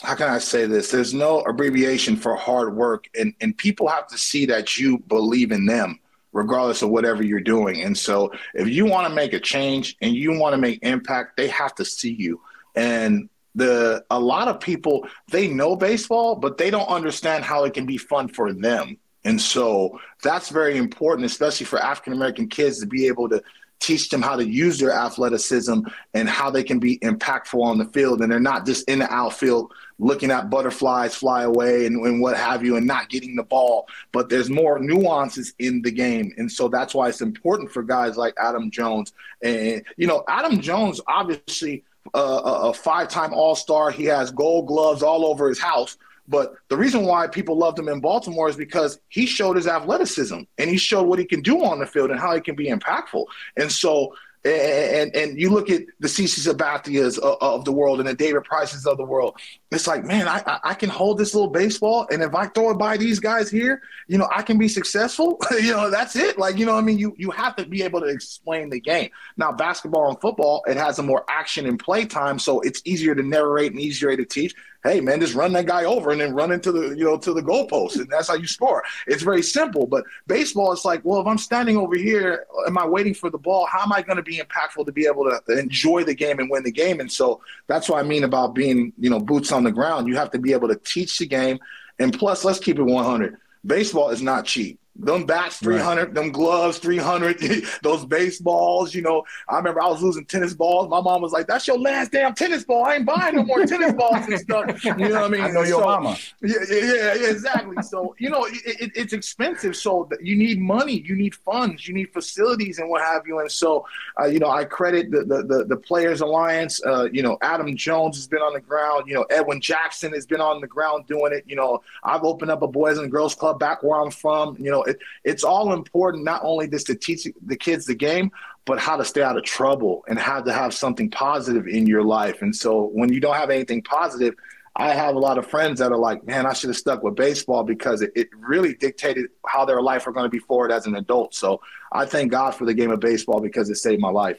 [0.00, 0.92] how can I say this?
[0.92, 5.50] There's no abbreviation for hard work, and and people have to see that you believe
[5.50, 5.98] in them
[6.32, 7.82] regardless of whatever you're doing.
[7.82, 11.36] And so if you want to make a change and you want to make impact,
[11.36, 12.40] they have to see you.
[12.74, 17.74] And the a lot of people they know baseball, but they don't understand how it
[17.74, 18.96] can be fun for them.
[19.24, 23.42] And so that's very important, especially for African American kids to be able to
[23.80, 25.80] teach them how to use their athleticism
[26.14, 28.22] and how they can be impactful on the field.
[28.22, 32.36] And they're not just in the outfield looking at butterflies fly away and, and, what
[32.36, 33.86] have you and not getting the ball.
[34.12, 36.32] But there's more nuances in the game.
[36.38, 39.12] And so that's why it's important for guys like Adam Jones.
[39.42, 43.90] And, you know, Adam Jones, obviously, uh, a five time All Star.
[43.90, 45.96] He has gold gloves all over his house.
[46.28, 50.40] But the reason why people loved him in Baltimore is because he showed his athleticism
[50.58, 52.66] and he showed what he can do on the field and how he can be
[52.66, 53.24] impactful.
[53.56, 58.08] And so and and you look at the CC Sabathias of, of, the world and
[58.08, 59.36] the David Prices of the world.
[59.72, 62.78] It's like, man, I I can hold this little baseball, and if I throw it
[62.78, 65.38] by these guys here, you know, I can be successful.
[65.50, 66.38] you know, that's it.
[66.38, 69.10] Like, you know, I mean, you you have to be able to explain the game.
[69.36, 73.14] Now, basketball and football, it has a more action and play time, so it's easier
[73.14, 74.54] to narrate and easier to teach
[74.88, 77.32] hey man, just run that guy over and then run into the you know to
[77.32, 78.82] the goalpost, and that's how you score.
[79.06, 79.86] It's very simple.
[79.86, 83.38] But baseball, it's like, well, if I'm standing over here, am I waiting for the
[83.38, 83.66] ball?
[83.66, 86.50] How am I going to be impactful to be able to enjoy the game and
[86.50, 87.00] win the game?
[87.00, 90.08] And so that's what I mean about being you know boots on the ground.
[90.08, 91.58] You have to be able to teach the game,
[91.98, 93.36] and plus, let's keep it 100.
[93.66, 94.78] Baseball is not cheap.
[95.00, 96.14] Them bats 300, right.
[96.14, 97.38] them gloves 300,
[97.82, 98.92] those baseballs.
[98.92, 100.88] You know, I remember I was losing tennis balls.
[100.88, 102.84] My mom was like, "That's your last damn tennis ball.
[102.84, 105.40] I ain't buying no more tennis balls and stuff." You know what I mean?
[105.42, 106.16] I know your so, mama.
[106.42, 107.80] Yeah, yeah, yeah, exactly.
[107.84, 109.76] So you know, it, it, it's expensive.
[109.76, 113.38] So you need money, you need funds, you need facilities, and what have you.
[113.38, 113.86] And so,
[114.20, 116.84] uh, you know, I credit the the the, the Players Alliance.
[116.84, 119.04] Uh, you know, Adam Jones has been on the ground.
[119.06, 121.44] You know, Edwin Jackson has been on the ground doing it.
[121.46, 124.56] You know, I've opened up a Boys and Girls Club back where I'm from.
[124.58, 128.30] You know it, it's all important not only just to teach the kids the game,
[128.64, 132.02] but how to stay out of trouble and how to have something positive in your
[132.02, 132.42] life.
[132.42, 134.34] And so when you don't have anything positive,
[134.76, 137.16] I have a lot of friends that are like, man, I should have stuck with
[137.16, 140.86] baseball because it, it really dictated how their life are going to be forward as
[140.86, 141.34] an adult.
[141.34, 144.38] So I thank God for the game of baseball because it saved my life.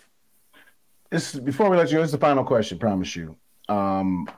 [1.09, 3.35] This before we let you this is the final question, promise you.
[3.67, 4.29] Um,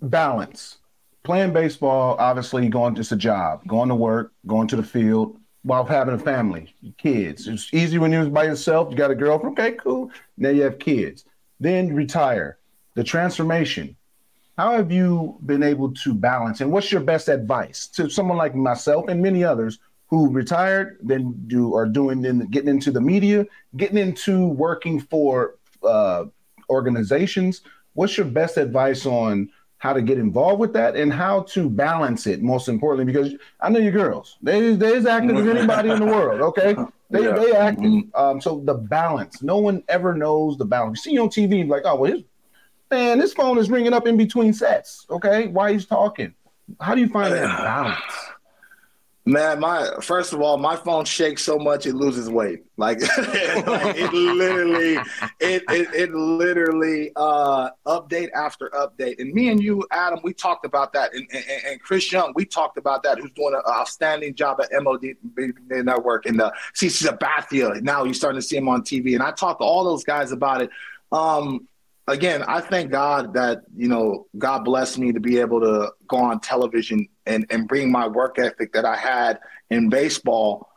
[0.00, 0.78] balance
[1.22, 5.84] playing baseball, obviously going it's a job, going to work, going to the field while
[5.84, 7.46] having a family, kids.
[7.46, 8.88] It's easy when you're by yourself.
[8.90, 10.10] You got a girlfriend, okay, cool.
[10.36, 11.24] Now you have kids.
[11.60, 12.58] Then retire.
[12.94, 13.96] The transformation.
[14.58, 16.60] How have you been able to balance?
[16.60, 21.34] And what's your best advice to someone like myself and many others who retired, then
[21.46, 26.24] do are doing then getting into the media, getting into working for uh,
[26.68, 27.62] organizations?
[27.94, 29.48] What's your best advice on?
[29.82, 33.68] How to get involved with that and how to balance it most importantly because i
[33.68, 34.38] know your girls.
[34.40, 36.76] They they as active as anybody in the world okay?
[37.10, 37.32] They yeah.
[37.32, 37.90] they active.
[37.90, 38.14] Mm-hmm.
[38.14, 41.04] um, so the balance no one ever knows the balance.
[41.04, 42.22] You see on tv like oh well his
[42.92, 45.48] man this phone is ringing up in between sets okay?
[45.48, 46.32] Why he's talking?
[46.80, 48.14] How do you find that balance
[49.24, 52.64] Man, my first of all, my phone shakes so much it loses weight.
[52.76, 54.94] Like, it literally,
[55.38, 59.20] it it, it literally uh, update after update.
[59.20, 62.44] And me and you, Adam, we talked about that, and, and, and Chris Young, we
[62.44, 63.18] talked about that.
[63.20, 65.14] Who's doing an outstanding job at MOD
[65.68, 67.80] Network and uh, CC Sabathia.
[67.80, 70.32] Now you're starting to see him on TV, and I talked to all those guys
[70.32, 70.70] about it.
[71.12, 71.68] Um,
[72.08, 76.16] again, I thank God that, you know, God blessed me to be able to go
[76.16, 80.68] on television and, and bring my work ethic that I had in baseball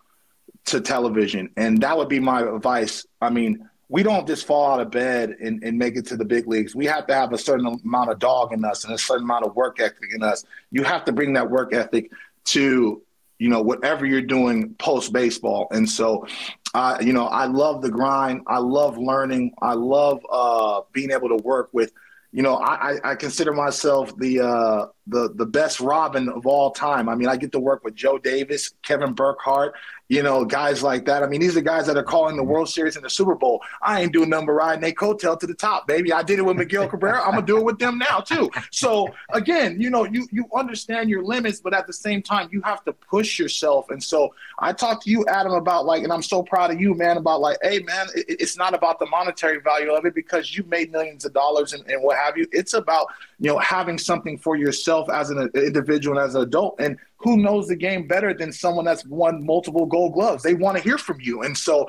[0.65, 1.51] to television.
[1.57, 3.05] And that would be my advice.
[3.21, 6.25] I mean, we don't just fall out of bed and, and make it to the
[6.25, 6.75] big leagues.
[6.75, 9.45] We have to have a certain amount of dog in us and a certain amount
[9.45, 10.43] of work ethic in us.
[10.71, 12.11] You have to bring that work ethic
[12.45, 13.01] to
[13.37, 16.25] you know whatever you're doing post baseball and so
[16.73, 21.27] uh, you know i love the grind i love learning i love uh, being able
[21.27, 21.91] to work with
[22.35, 27.07] you know i, I consider myself the uh, the the best robin of all time.
[27.07, 29.73] I mean i get to work with joe davis kevin burkhardt
[30.07, 31.23] you know, guys like that.
[31.23, 32.51] I mean, these are guys that are calling the mm-hmm.
[32.51, 33.61] World Series and the Super Bowl.
[33.81, 36.13] I ain't doing number riding a coattail to the top, baby.
[36.13, 37.23] I did it with Miguel Cabrera.
[37.23, 38.49] I'm gonna do it with them now too.
[38.71, 42.61] So again, you know, you you understand your limits, but at the same time, you
[42.61, 43.89] have to push yourself.
[43.89, 46.93] And so I talked to you, Adam, about like, and I'm so proud of you,
[46.93, 50.55] man, about like, hey, man, it, it's not about the monetary value of it because
[50.55, 52.47] you've made millions of dollars and, and what have you.
[52.51, 53.07] It's about
[53.39, 57.37] you know having something for yourself as an individual and as an adult and who
[57.37, 60.43] knows the game better than someone that's won multiple gold gloves?
[60.43, 61.43] They want to hear from you.
[61.43, 61.87] And so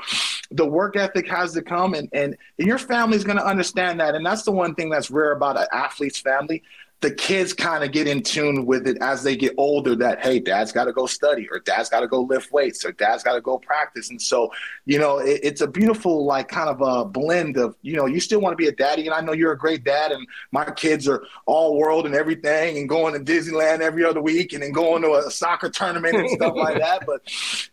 [0.50, 4.14] the work ethic has to come and, and your family's going to understand that.
[4.14, 6.62] And that's the one thing that's rare about an athlete's family
[7.00, 10.40] the kids kind of get in tune with it as they get older that hey
[10.40, 13.34] dad's got to go study or dad's got to go lift weights or dad's got
[13.34, 14.10] to go practice.
[14.10, 14.50] And so
[14.86, 18.18] you know it, it's a beautiful like kind of a blend of you know you
[18.20, 20.64] still want to be a daddy and i know you're a great dad and my
[20.70, 24.72] kids are all world and everything and going to disneyland every other week and then
[24.72, 27.04] going to a soccer tournament and stuff like that.
[27.06, 27.20] But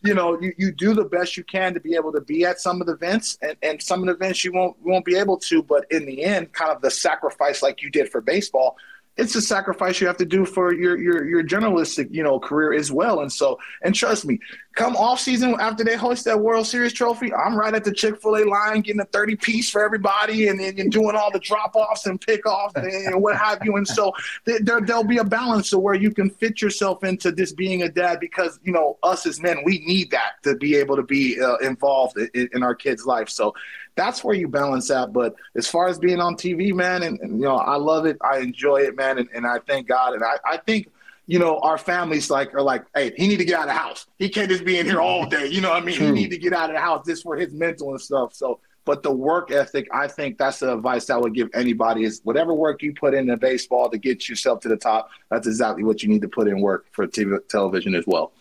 [0.02, 2.60] you know you, you do the best you can to be able to be at
[2.60, 5.38] some of the events and, and some of the events you won't won't be able
[5.38, 8.78] to but in the end kind of the sacrifice like you did for baseball
[9.18, 12.74] it's a sacrifice you have to do for your your your journalistic you know career
[12.74, 13.22] as well.
[13.22, 14.40] And so and trust me
[14.76, 18.44] come off season after they host that world series trophy i'm right at the chick-fil-a
[18.44, 22.74] line getting a 30 piece for everybody and then doing all the drop-offs and pick-offs
[22.76, 23.76] and what have you.
[23.76, 24.14] And so
[24.46, 27.90] there, there'll be a balance to where you can fit yourself into this being a
[27.90, 31.40] dad because you know us as men we need that to be able to be
[31.40, 33.30] uh, involved in, in our kids life.
[33.30, 33.54] So
[33.96, 35.14] that's where you balance out.
[35.14, 38.18] But as far as being on TV, man, and, and you know, I love it.
[38.22, 40.14] I enjoy it, man, and, and I thank God.
[40.14, 40.90] And I, I think
[41.26, 43.80] you know, our families like are like, hey, he need to get out of the
[43.80, 44.08] house.
[44.20, 45.48] He can't just be in here all day.
[45.48, 45.96] You know what I mean?
[45.96, 46.08] True.
[46.08, 48.34] He need to get out of the house just for his mental and stuff.
[48.34, 52.20] So, but the work ethic, I think that's the advice I would give anybody is
[52.26, 56.04] whatever work you put into baseball to get yourself to the top, that's exactly what
[56.04, 58.34] you need to put in work for TV, television as well.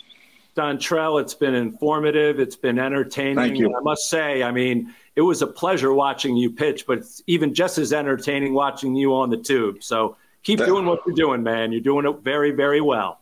[0.55, 2.39] Dontrelle, it's been informative.
[2.39, 3.37] It's been entertaining.
[3.37, 3.75] Thank you.
[3.77, 7.55] I must say, I mean, it was a pleasure watching you pitch, but it's even
[7.55, 9.83] just as entertaining watching you on the tube.
[9.83, 11.73] So keep doing what you're doing, man.
[11.73, 13.21] You're doing it very, very well.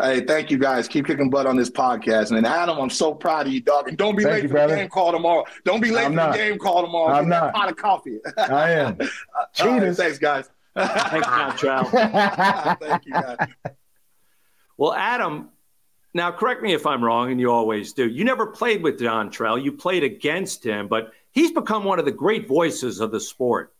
[0.00, 0.88] Hey, thank you guys.
[0.88, 2.36] Keep kicking butt on this podcast.
[2.36, 3.88] And Adam, I'm so proud of you, dog.
[3.88, 4.74] And don't be thank late you, for brother.
[4.74, 5.44] the game call tomorrow.
[5.64, 6.32] Don't be late I'm for not.
[6.32, 7.14] the game call tomorrow.
[7.14, 7.54] I'm not.
[7.54, 8.18] Pot of coffee.
[8.36, 8.98] I am.
[9.54, 9.96] Cheaters.
[9.96, 10.50] Right, thanks, guys.
[10.74, 12.78] Thanks, Dontrelle.
[12.80, 13.36] thank you, guys.
[14.76, 15.50] Well, Adam,
[16.14, 18.08] now, correct me if I'm wrong, and you always do.
[18.08, 19.62] You never played with Dontrelle.
[19.62, 23.74] You played against him, but he's become one of the great voices of the sport.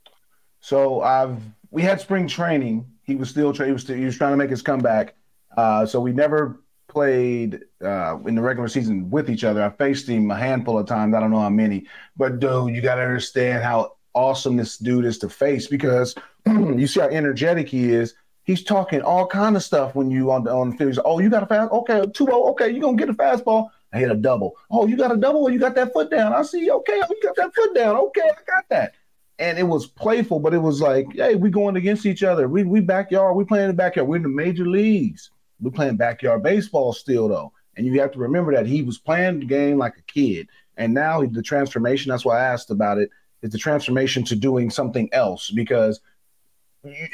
[0.60, 2.86] So I've we had spring training.
[3.04, 5.14] He was still he was still, he was trying to make his comeback.
[5.56, 9.62] Uh, so we never played uh, in the regular season with each other.
[9.62, 11.14] I faced him a handful of times.
[11.14, 15.04] I don't know how many, but dude, you got to understand how awesome this dude
[15.04, 16.14] is to face because
[16.46, 20.44] you see how energetic he is He's talking all kind of stuff when you on
[20.44, 20.98] the on the field.
[21.04, 21.72] Oh, you got a fast?
[21.72, 22.50] Okay, two oh.
[22.50, 23.70] Okay, you're gonna get a fastball?
[23.92, 24.56] I hit a double.
[24.70, 25.48] Oh, you got a double?
[25.50, 26.32] You got that foot down?
[26.32, 26.70] I see.
[26.70, 27.96] Okay, oh, you got that foot down.
[27.96, 28.94] Okay, I got that.
[29.38, 32.48] And it was playful, but it was like, hey, we going against each other.
[32.48, 33.34] We we backyard.
[33.36, 34.08] We playing in the backyard.
[34.08, 35.30] We're in the major leagues.
[35.60, 37.52] We're playing backyard baseball still though.
[37.76, 40.48] And you have to remember that he was playing the game like a kid.
[40.76, 43.10] And now the transformation, that's why I asked about it,
[43.42, 46.00] is the transformation to doing something else because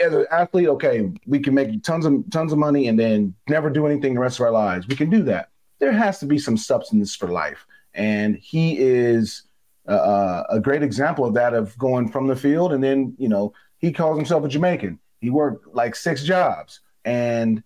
[0.01, 3.71] as an athlete, okay, we can make tons of tons of money and then never
[3.71, 4.87] do anything the rest of our lives.
[4.87, 5.51] We can do that.
[5.79, 9.45] There has to be some substance for life, and he is
[9.89, 11.55] uh, a great example of that.
[11.55, 14.99] Of going from the field, and then you know he calls himself a Jamaican.
[15.21, 17.63] He worked like six jobs, and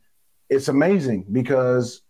[0.48, 2.02] it's amazing because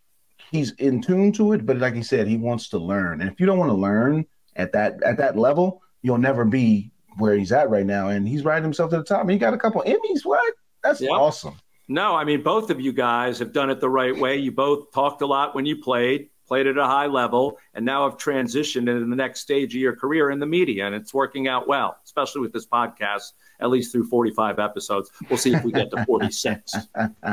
[0.51, 1.65] he's in tune to it.
[1.65, 4.27] But like he said, he wants to learn, and if you don't want to learn
[4.57, 8.45] at that at that level, you'll never be where he's at right now, and he's
[8.45, 9.29] riding himself to the top.
[9.29, 10.25] He got a couple Emmys.
[10.25, 10.55] What?
[10.83, 11.11] That's yep.
[11.13, 11.57] awesome.
[11.89, 14.39] No, I mean both of you guys have done it the right way.
[14.39, 18.09] You both talked a lot when you played, played at a high level, and now
[18.09, 21.47] have transitioned into the next stage of your career in the media, and it's working
[21.47, 23.33] out well, especially with this podcast.
[23.61, 25.13] At least through 45 episodes.
[25.31, 26.75] We'll see if we get to 46.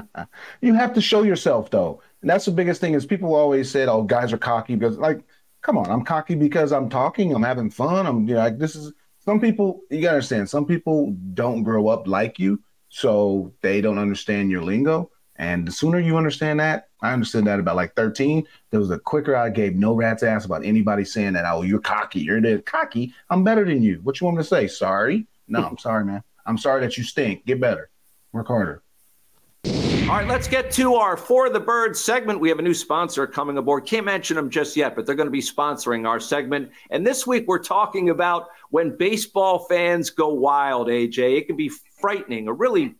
[0.62, 2.94] you have to show yourself, though, and that's the biggest thing.
[2.94, 5.24] Is people always said, "Oh, guys are cocky," because like,
[5.62, 8.76] come on, I'm cocky because I'm talking, I'm having fun, I'm you know, like this
[8.76, 8.94] is
[9.24, 12.60] some people you gotta understand some people don't grow up like you
[12.90, 15.10] so they don't understand your lingo
[15.42, 18.46] And the sooner you understand that, I understood that about like 13.
[18.70, 21.80] There was a quicker I gave no rat's ass about anybody saying that, oh, you're
[21.80, 22.20] cocky.
[22.20, 23.14] You're the cocky.
[23.30, 24.02] I'm better than you.
[24.04, 24.68] What you want me to say?
[24.68, 25.26] Sorry?
[25.48, 26.24] No, I'm sorry, man.
[26.46, 27.46] I'm sorry that you stink.
[27.48, 27.90] Get better.
[28.34, 28.84] Work harder.
[30.12, 32.42] All right, let's get to our For the Birds segment.
[32.42, 33.86] We have a new sponsor coming aboard.
[33.86, 36.70] Can't mention them just yet, but they're going to be sponsoring our segment.
[36.90, 41.38] And this week we're talking about when baseball fans go wild, AJ.
[41.38, 42.96] It can be frightening, a really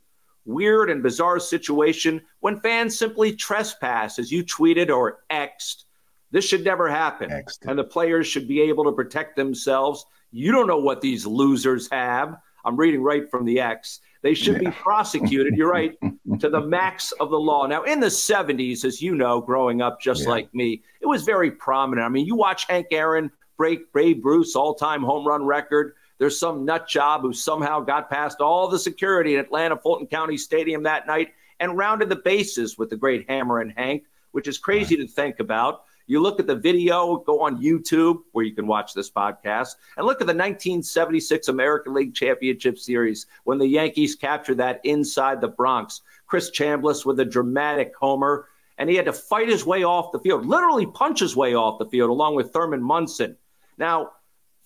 [0.46, 5.84] weird and bizarre situation when fans simply trespass, as you tweeted or X'd.
[6.32, 7.30] This should never happen.
[7.30, 7.70] X-ed.
[7.70, 10.06] And the players should be able to protect themselves.
[10.32, 12.38] You don't know what these losers have.
[12.64, 14.00] I'm reading right from the X.
[14.22, 14.70] They should yeah.
[14.70, 15.98] be prosecuted, you're right,
[16.40, 17.66] to the max of the law.
[17.66, 20.30] Now, in the 70s, as you know, growing up just yeah.
[20.30, 22.06] like me, it was very prominent.
[22.06, 25.96] I mean, you watch Hank Aaron break Babe Ruth's all time home run record.
[26.20, 30.38] There's some nut job who somehow got past all the security in Atlanta Fulton County
[30.38, 34.58] Stadium that night and rounded the bases with the great Hammer and Hank, which is
[34.58, 35.08] crazy right.
[35.08, 35.84] to think about.
[36.12, 40.06] You look at the video, go on YouTube where you can watch this podcast, and
[40.06, 45.48] look at the 1976 American League Championship Series when the Yankees captured that inside the
[45.48, 46.02] Bronx.
[46.28, 50.20] Chris Chambliss with a dramatic homer, and he had to fight his way off the
[50.20, 53.38] field, literally punch his way off the field, along with Thurman Munson.
[53.78, 54.12] Now,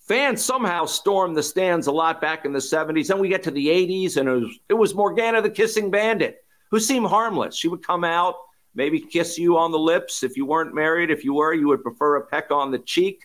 [0.00, 3.06] fans somehow stormed the stands a lot back in the 70s.
[3.06, 6.44] Then we get to the 80s, and it was, it was Morgana the Kissing Bandit,
[6.72, 7.54] who seemed harmless.
[7.54, 8.34] She would come out,
[8.76, 10.22] maybe kiss you on the lips.
[10.22, 13.24] If you weren't married, if you were, you would prefer a peck on the cheek.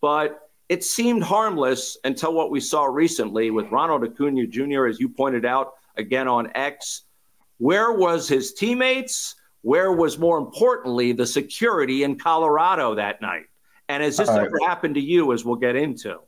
[0.00, 5.08] But it seemed harmless until what we saw recently with Ronald Acuna Jr., as you
[5.08, 7.02] pointed out again on X.
[7.58, 9.34] Where was his teammates?
[9.62, 13.46] Where was more importantly the security in Colorado that night?
[13.88, 16.18] And has this uh, ever happened to you, as we'll get into?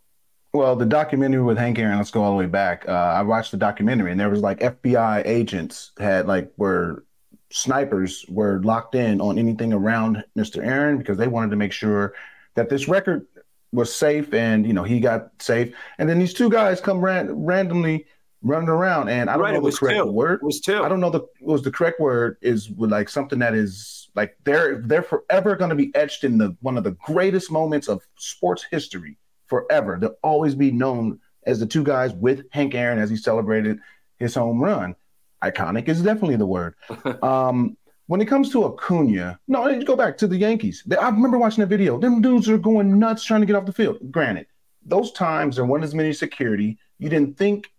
[0.53, 2.89] Well, the documentary with Hank Aaron, let's go all the way back.
[2.89, 7.05] Uh, I watched the documentary, and there was like FBI agents had like were
[7.51, 10.65] snipers were locked in on anything around Mr.
[10.65, 12.15] Aaron because they wanted to make sure
[12.55, 13.27] that this record
[13.73, 15.75] was safe and you know he got safe.
[15.99, 18.07] And then these two guys come ran- randomly
[18.43, 20.07] running around, and I don't right, know the correct two.
[20.07, 20.41] word.
[20.43, 20.83] It was two.
[20.83, 24.81] I don't know the was the correct word is like something that is like they're
[24.83, 28.65] they're forever going to be etched in the one of the greatest moments of sports
[28.71, 29.99] history forever.
[30.01, 33.79] They'll always be known as the two guys with Hank Aaron as he celebrated
[34.19, 34.95] his home run.
[35.43, 36.75] Iconic is definitely the word.
[37.23, 37.77] um,
[38.07, 40.83] when it comes to Acuna, no, go back to the Yankees.
[41.01, 41.99] I remember watching the video.
[41.99, 43.99] Them dudes are going nuts trying to get off the field.
[44.11, 44.47] Granted,
[44.85, 46.79] those times there weren't as many security.
[46.99, 47.71] You didn't think.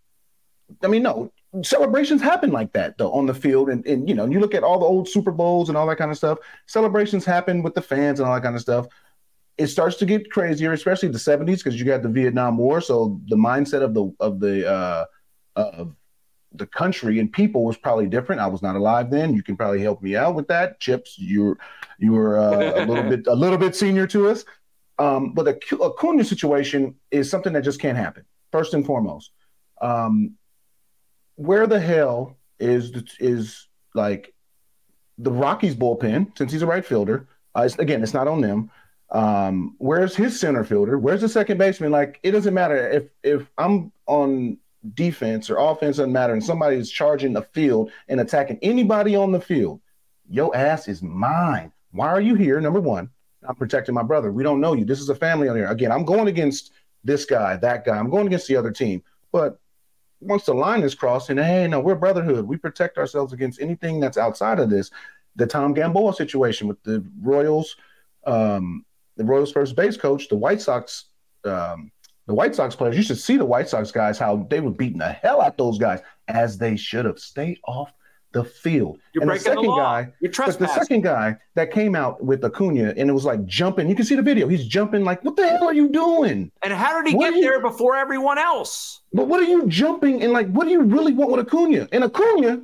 [0.82, 1.34] I mean, no,
[1.64, 4.64] celebrations happen like that though on the field and, and you know you look at
[4.64, 7.82] all the old super bowls and all that kind of stuff celebrations happen with the
[7.82, 8.88] fans and all that kind of stuff
[9.58, 13.20] it starts to get crazier especially the 70s because you got the vietnam war so
[13.28, 15.06] the mindset of the of the uh
[15.58, 15.94] of
[16.54, 19.82] the country and people was probably different i was not alive then you can probably
[19.82, 21.58] help me out with that chips you're
[21.98, 24.46] you were uh, a little bit a little bit senior to us
[25.00, 29.32] um, but a, Acuna situation is something that just can't happen first and foremost
[29.82, 30.36] um,
[31.36, 34.34] where the hell is is like
[35.18, 37.28] the Rockies bullpen since he's a right fielder?
[37.56, 38.72] Uh, it's, again, it's not on them.
[39.12, 40.98] Um, where's his center fielder?
[40.98, 41.92] Where's the second baseman?
[41.92, 44.58] Like it doesn't matter if if I'm on
[44.94, 49.32] defense or offense doesn't matter, and somebody is charging the field and attacking anybody on
[49.32, 49.82] the field.
[50.30, 51.72] Your ass is mine.
[51.92, 52.60] Why are you here?
[52.62, 53.10] Number one,
[53.48, 54.32] I'm protecting my brother.
[54.32, 54.86] We don't know you.
[54.86, 55.68] This is a family on here.
[55.68, 56.72] Again, I'm going against
[57.04, 57.98] this guy, that guy.
[57.98, 59.04] I'm going against the other team.
[59.32, 59.60] But
[60.20, 62.46] once the line is crossed, and hey, no, we're brotherhood.
[62.46, 64.92] We protect ourselves against anything that's outside of this.
[65.36, 67.76] The Tom Gamboa situation with the Royals,
[68.26, 68.86] um,
[69.18, 71.06] the Royals first base coach, the White Sox,
[71.44, 71.92] um,
[72.28, 72.96] the White Sox players.
[72.96, 75.78] You should see the White Sox guys how they were beating the hell out those
[75.78, 77.20] guys as they should have.
[77.20, 77.92] Stay off
[78.34, 79.00] the field.
[79.14, 82.44] You're and breaking the second the guy, You're the second guy that came out with
[82.44, 83.90] Acuna and it was like jumping.
[83.90, 84.48] You can see the video.
[84.48, 87.42] He's jumping like, "What the hell are you doing?" And how did he what get
[87.42, 89.02] there before everyone else?
[89.14, 90.50] But what are you jumping and like?
[90.50, 91.88] What do you really want with Acuna?
[91.92, 92.62] And Acuna,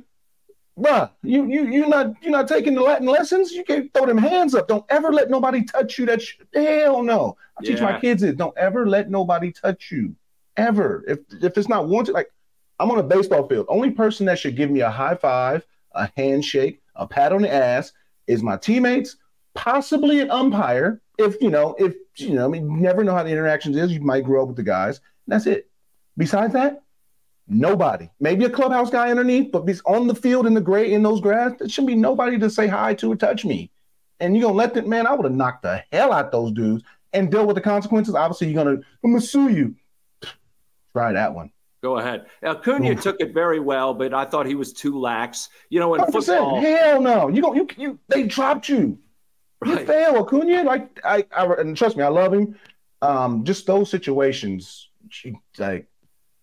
[0.78, 3.52] bruh, you you you're not you're not taking the Latin lessons.
[3.52, 4.68] You can't throw them hands up.
[4.68, 6.06] Don't ever let nobody touch you.
[6.06, 7.36] That sh- hell no.
[7.58, 7.70] I yeah.
[7.70, 8.36] teach my kids it.
[8.36, 10.14] Don't ever let nobody touch you.
[10.56, 11.04] Ever.
[11.06, 12.30] If if it's not wanted, like
[12.78, 13.66] I'm on a baseball field.
[13.68, 17.52] Only person that should give me a high five, a handshake, a pat on the
[17.52, 17.92] ass
[18.26, 19.16] is my teammates,
[19.54, 21.00] possibly an umpire.
[21.18, 23.92] If you know, if you know, I mean, you never know how the interactions is.
[23.92, 25.00] You might grow up with the guys.
[25.26, 25.68] that's it.
[26.16, 26.82] Besides that,
[27.48, 28.08] nobody.
[28.20, 31.20] Maybe a clubhouse guy underneath, but he's on the field in the gray in those
[31.20, 31.52] grass.
[31.58, 33.70] There shouldn't be nobody to say hi to or touch me.
[34.20, 36.84] And you're gonna let that man, I would have knocked the hell out those dudes
[37.12, 38.14] and deal with the consequences.
[38.14, 39.74] Obviously, you're gonna I'm gonna sue you.
[40.92, 42.26] Try that one Go ahead.
[42.42, 45.48] Acuna took it very well, but I thought he was too lax.
[45.70, 46.12] You know, in 100%.
[46.12, 47.28] football, hell no.
[47.28, 47.54] You don't.
[47.56, 47.98] You you.
[48.08, 48.98] They dropped you.
[49.60, 49.80] Right.
[49.80, 50.64] You fail, Acuna.
[50.64, 52.56] Like I, I, and trust me, I love him.
[53.00, 54.88] Um, just those situations,
[55.56, 55.86] like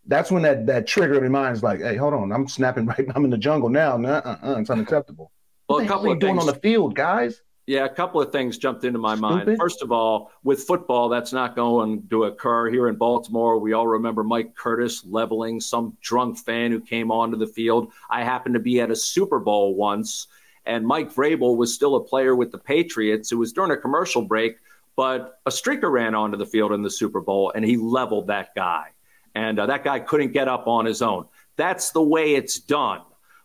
[0.07, 2.85] that's when that that trigger in my mind is like, hey, hold on, I'm snapping
[2.87, 3.05] right.
[3.15, 3.97] I'm in the jungle now.
[3.97, 5.31] Nah, uh, uh, it's unacceptable.
[5.67, 7.41] Well, what a couple of things, doing on the field, guys.
[7.67, 9.47] Yeah, a couple of things jumped into my Stupid.
[9.47, 9.57] mind.
[9.57, 13.57] First of all, with football, that's not going to occur here in Baltimore.
[13.57, 17.91] We all remember Mike Curtis leveling some drunk fan who came onto the field.
[18.11, 20.27] I happened to be at a Super Bowl once,
[20.67, 23.31] and Mike Vrabel was still a player with the Patriots.
[23.31, 24.57] It was during a commercial break,
[24.95, 28.53] but a streaker ran onto the field in the Super Bowl, and he leveled that
[28.53, 28.89] guy.
[29.35, 31.25] And uh, that guy couldn't get up on his own.
[31.57, 33.01] That's the way it's done.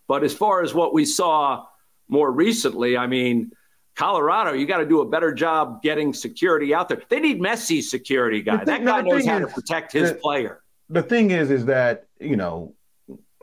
[0.07, 1.65] But as far as what we saw
[2.07, 3.51] more recently, I mean,
[3.95, 7.01] Colorado, you got to do a better job getting security out there.
[7.09, 8.57] They need Messi's security guy.
[8.57, 10.61] Thing, that guy knows how is, to protect his the, player.
[10.89, 12.73] The thing is, is that you know,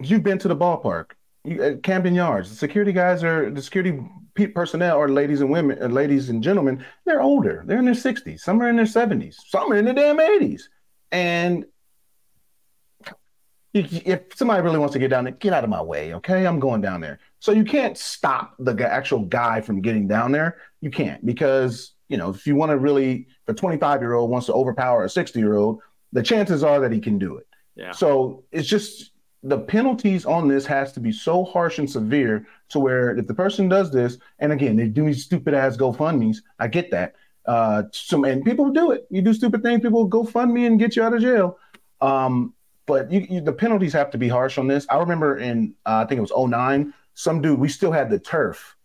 [0.01, 1.12] you've been to the ballpark,
[1.44, 2.49] you, at Camden Yards.
[2.49, 4.01] The security guys are the security
[4.55, 6.84] personnel are ladies and women, uh, ladies and gentlemen.
[7.05, 7.62] They're older.
[7.66, 8.42] They're in their sixties.
[8.42, 9.38] Some are in their seventies.
[9.49, 10.70] Some are in their damn eighties.
[11.12, 11.66] And
[13.75, 16.47] if somebody really wants to get down there, get out of my way, okay?
[16.47, 17.21] I'm going down there.
[17.41, 20.59] So you can't stop the actual guy from getting down there.
[20.81, 24.31] You can't because you know if you want to really, if a 25 year old
[24.31, 25.81] wants to overpower a 60 year old,
[26.12, 27.47] the chances are that he can do it.
[27.77, 27.93] Yeah.
[27.93, 29.12] So it's just
[29.43, 33.35] the penalties on this has to be so harsh and severe to where if the
[33.35, 37.14] person does this, and again they do these stupid ass GoFundmes, I get that.
[37.47, 39.07] Uh, some and people do it.
[39.11, 41.59] You do stupid things, people go fund me and get you out of jail.
[42.01, 42.55] Um,
[42.89, 44.86] but you, you, the penalties have to be harsh on this.
[44.91, 48.18] I remember in uh, I think it was 09, some dude, we still had the
[48.18, 48.76] turf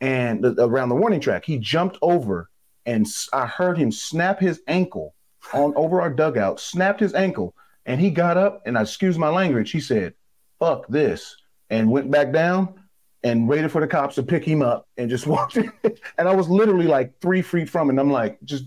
[0.00, 1.44] and the, around the warning track.
[1.44, 2.50] He jumped over
[2.86, 5.14] and I heard him snap his ankle
[5.52, 7.54] on over our dugout, snapped his ankle,
[7.86, 9.70] and he got up and I excuse my language.
[9.70, 10.14] He said,
[10.58, 11.36] "Fuck this,"
[11.68, 12.74] and went back down
[13.22, 15.58] and waited for the cops to pick him up and just walked.
[15.58, 15.70] In.
[16.18, 17.98] and I was literally like three feet from him.
[17.98, 18.64] I'm like, just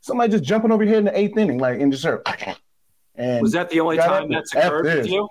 [0.00, 2.26] somebody just jumping over here in the eighth inning, like and just heard.
[3.20, 5.28] And was that the only time that's occurred with you?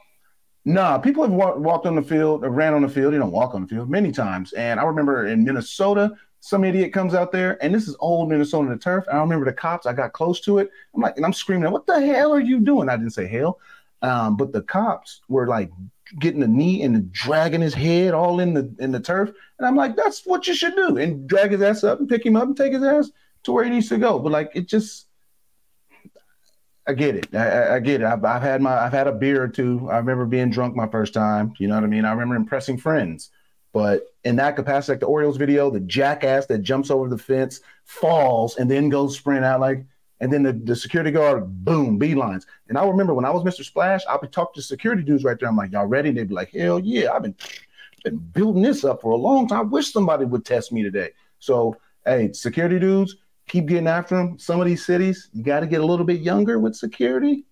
[0.64, 3.14] Nah, people have walk, walked on the field, or ran on the field.
[3.14, 4.54] You don't walk on the field many times.
[4.54, 8.70] And I remember in Minnesota, some idiot comes out there, and this is old Minnesota
[8.70, 9.06] the turf.
[9.12, 9.88] I remember the cops.
[9.88, 10.70] I got close to it.
[10.94, 13.60] I'm like, and I'm screaming, "What the hell are you doing?" I didn't say hell,
[14.04, 15.72] um, but the cops were like
[16.20, 19.76] getting the knee and dragging his head all in the in the turf, and I'm
[19.76, 22.44] like, "That's what you should do," and drag his ass up and pick him up
[22.44, 23.10] and take his ass
[23.44, 24.20] to where he needs to go.
[24.20, 25.08] But like, it just
[26.90, 27.36] I get it.
[27.36, 28.06] I, I get it.
[28.06, 29.88] I've, I've, had my I've had a beer or two.
[29.92, 31.54] I remember being drunk my first time.
[31.60, 32.04] You know what I mean?
[32.04, 33.30] I remember impressing friends.
[33.74, 37.62] But in that capacity, like the Orioles video, the jackass that jumps over the fence,
[37.86, 39.86] falls, and then goes sprint out like,
[40.20, 42.48] and then the, the security guard, boom, beelines.
[42.70, 43.64] And I remember when I was Mr.
[43.64, 45.48] Splash, I would talk to security dudes right there.
[45.48, 46.10] I'm like, y'all ready?
[46.10, 47.36] they'd be like, hell yeah, I've been
[48.04, 49.60] been building this up for a long time.
[49.60, 51.12] I wish somebody would test me today.
[51.38, 53.18] So, hey, security dudes,
[53.50, 54.39] keep getting after them.
[54.39, 57.45] Some of these cities, you got to get a little bit younger with security.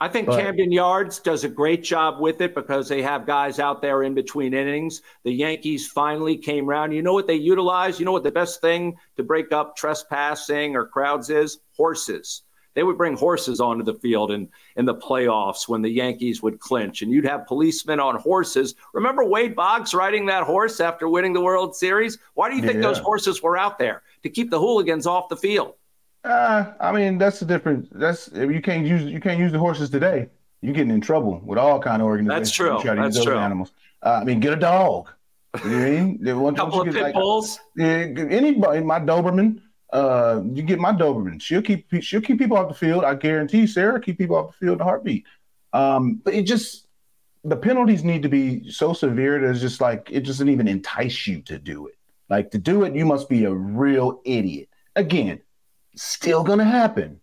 [0.00, 3.60] I think but, Camden Yards does a great job with it because they have guys
[3.60, 5.00] out there in between innings.
[5.22, 6.90] The Yankees finally came around.
[6.90, 8.00] You know what they utilize?
[8.00, 11.60] You know what the best thing to break up trespassing or crowds is?
[11.76, 12.42] Horses
[12.74, 16.58] they would bring horses onto the field in, in the playoffs when the Yankees would
[16.60, 18.74] clinch, and you'd have policemen on horses.
[18.94, 22.18] Remember Wade Boggs riding that horse after winning the World Series?
[22.34, 22.82] Why do you think yeah.
[22.82, 24.02] those horses were out there?
[24.22, 25.74] To keep the hooligans off the field.
[26.24, 27.88] Uh, I mean, that's the difference.
[27.90, 30.28] That's you can't use you can't use the horses today.
[30.60, 32.48] You're getting in trouble with all kind of organizations.
[32.48, 32.80] That's true.
[32.80, 33.38] Try to that's use those true.
[33.38, 33.72] Animals.
[34.02, 35.10] Uh, I mean, get a dog.
[35.64, 36.36] You know what I mean?
[36.40, 37.58] Once, couple of pit like, bulls.
[37.78, 39.60] Anybody, my Doberman.
[39.92, 41.42] Uh, you get my Doberman.
[41.42, 43.04] She'll keep she'll keep people off the field.
[43.04, 45.24] I guarantee Sarah keep people off the field in a heartbeat.
[45.72, 46.86] Um, but it just
[47.44, 51.26] the penalties need to be so severe that it's just like it doesn't even entice
[51.26, 51.96] you to do it.
[52.32, 54.70] Like to do it, you must be a real idiot.
[54.96, 55.42] Again,
[55.96, 57.20] still gonna happen,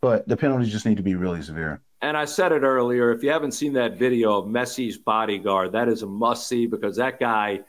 [0.00, 1.82] but the penalties just need to be really severe.
[2.00, 3.12] And I said it earlier.
[3.12, 6.96] If you haven't seen that video of Messi's bodyguard, that is a must see because
[6.96, 7.60] that guy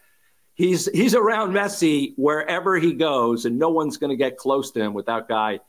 [0.53, 4.79] he's he's around Messi wherever he goes, and no one's going to get close to
[4.81, 5.59] him with that guy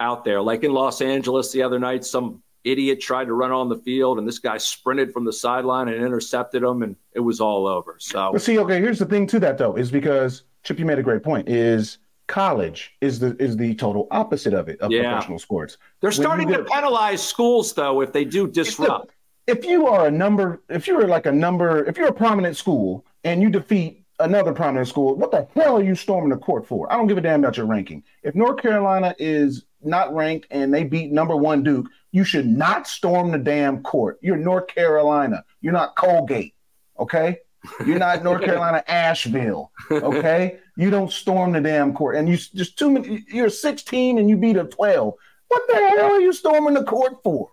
[0.00, 0.40] out there.
[0.40, 4.18] Like in Los Angeles the other night, some idiot tried to run on the field,
[4.18, 7.96] and this guy sprinted from the sideline and intercepted him, and it was all over.
[7.98, 10.98] So, but see, okay, here's the thing to that though, is because Chip, you made
[10.98, 11.48] a great point.
[11.48, 11.98] Is
[12.28, 15.12] college is the is the total opposite of it of yeah.
[15.12, 15.76] professional sports.
[16.00, 19.12] They're when starting to penalize schools though if they do disrupt.
[19.46, 23.04] If you are a number, if you're like a number, if you're a prominent school
[23.24, 26.90] and you defeat another prominent school, what the hell are you storming the court for?
[26.92, 28.04] I don't give a damn about your ranking.
[28.22, 32.86] If North Carolina is not ranked and they beat number one Duke, You should not
[32.86, 34.18] storm the damn court.
[34.22, 35.44] You're North Carolina.
[35.60, 36.54] You're not Colgate.
[36.98, 37.38] Okay.
[37.86, 39.72] You're not North Carolina Asheville.
[39.90, 40.58] Okay.
[40.76, 42.16] You don't storm the damn court.
[42.16, 43.24] And you just too many.
[43.28, 45.14] You're 16 and you beat a 12.
[45.48, 47.50] What the hell are you storming the court for?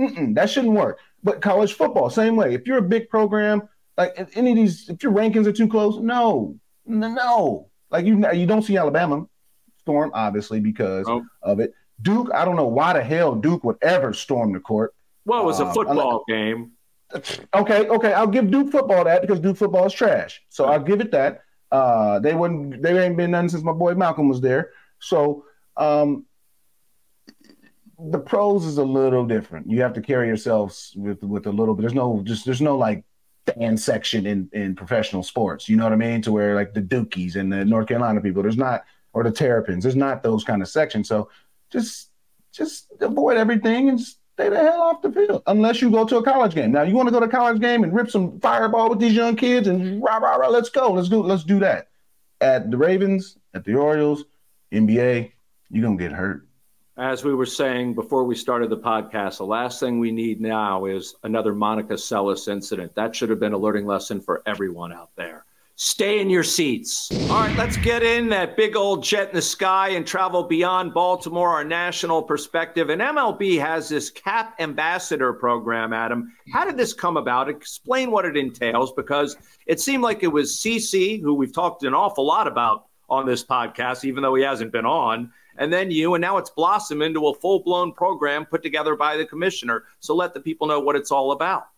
[0.00, 0.98] Mm-mm, that shouldn't work.
[1.22, 2.54] But college football, same way.
[2.54, 5.98] If you're a big program, like any of these, if your rankings are too close,
[5.98, 7.70] no, no.
[7.90, 9.26] Like you, you don't see Alabama
[9.86, 11.24] storm obviously because oh.
[11.42, 11.72] of it.
[12.02, 14.94] Duke, I don't know why the hell Duke would ever storm the court.
[15.24, 16.72] Well, it was a um, football game.
[17.54, 20.42] Okay, okay, I'll give Duke football that because Duke football is trash.
[20.48, 21.42] So I'll give it that.
[21.70, 22.82] Uh, they wouldn't.
[22.82, 24.70] They ain't been none since my boy Malcolm was there.
[24.98, 25.44] So
[25.76, 26.26] um,
[27.98, 29.70] the pros is a little different.
[29.70, 31.82] You have to carry yourselves with with a little bit.
[31.82, 33.04] There's no just there's no like
[33.46, 35.68] fan section in in professional sports.
[35.68, 36.22] You know what I mean?
[36.22, 38.42] To where like the Dukies and the North Carolina people.
[38.42, 39.82] There's not or the Terrapins.
[39.82, 41.08] There's not those kind of sections.
[41.08, 41.30] So
[41.76, 42.10] just
[42.52, 45.42] just avoid everything and stay the hell off the field.
[45.46, 46.72] Unless you go to a college game.
[46.72, 49.14] Now you want to go to a college game and rip some fireball with these
[49.14, 50.00] young kids and mm-hmm.
[50.02, 50.48] rah rah rah.
[50.48, 50.92] Let's go.
[50.92, 51.88] Let's do let's do that.
[52.40, 54.24] At the Ravens, at the Orioles,
[54.72, 55.32] NBA,
[55.70, 56.46] you're gonna get hurt
[56.96, 60.86] as we were saying before we started the podcast, the last thing we need now
[60.86, 62.94] is another Monica Seles incident.
[62.94, 65.44] That should have been a learning lesson for everyone out there.
[65.78, 67.10] Stay in your seats.
[67.28, 70.94] All right, let's get in that big old jet in the sky and travel beyond
[70.94, 72.88] Baltimore, our national perspective.
[72.88, 76.32] And MLB has this CAP ambassador program, Adam.
[76.50, 77.50] How did this come about?
[77.50, 81.92] Explain what it entails because it seemed like it was CC, who we've talked an
[81.92, 86.14] awful lot about on this podcast, even though he hasn't been on and then you,
[86.14, 89.84] and now it's blossomed into a full blown program put together by the commissioner.
[90.00, 91.68] So let the people know what it's all about.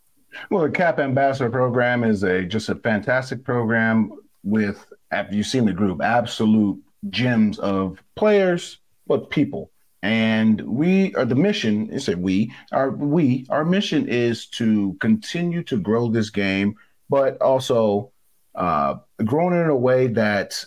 [0.51, 4.13] Well, the CAP Ambassador program is a just a fantastic program
[4.43, 4.87] with,
[5.31, 9.71] you seen the group, absolute gems of players, but people.
[10.03, 15.63] And we are the mission, is it we, our we, our mission is to continue
[15.65, 16.77] to grow this game,
[17.11, 18.13] but also
[18.55, 20.65] uh, growing in a way that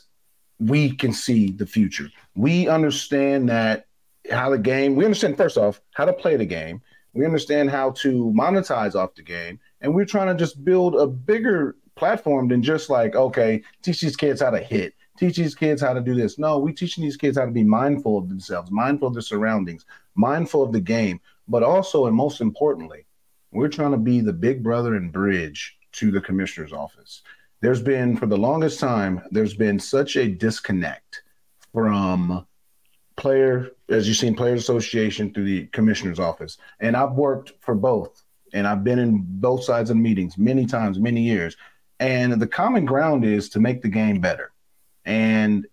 [0.59, 2.09] we can see the future.
[2.35, 3.87] We understand that
[4.29, 6.81] how the game, we understand first off how to play the game.
[7.13, 9.59] We understand how to monetize off the game.
[9.81, 14.15] And we're trying to just build a bigger platform than just like, okay, teach these
[14.15, 16.39] kids how to hit, teach these kids how to do this.
[16.39, 19.85] No, we're teaching these kids how to be mindful of themselves, mindful of their surroundings,
[20.15, 23.05] mindful of the game, but also and most importantly,
[23.51, 27.21] we're trying to be the big brother and bridge to the commissioner's office
[27.61, 31.23] there's been for the longest time there's been such a disconnect
[31.71, 32.45] from
[33.21, 36.57] player as you've seen players association through the commissioner's office.
[36.79, 38.23] And i've worked for both.
[38.53, 41.55] And i've been in both sides of meetings many times many years.
[41.99, 44.51] And the common ground is to make the game better.
[45.05, 45.67] And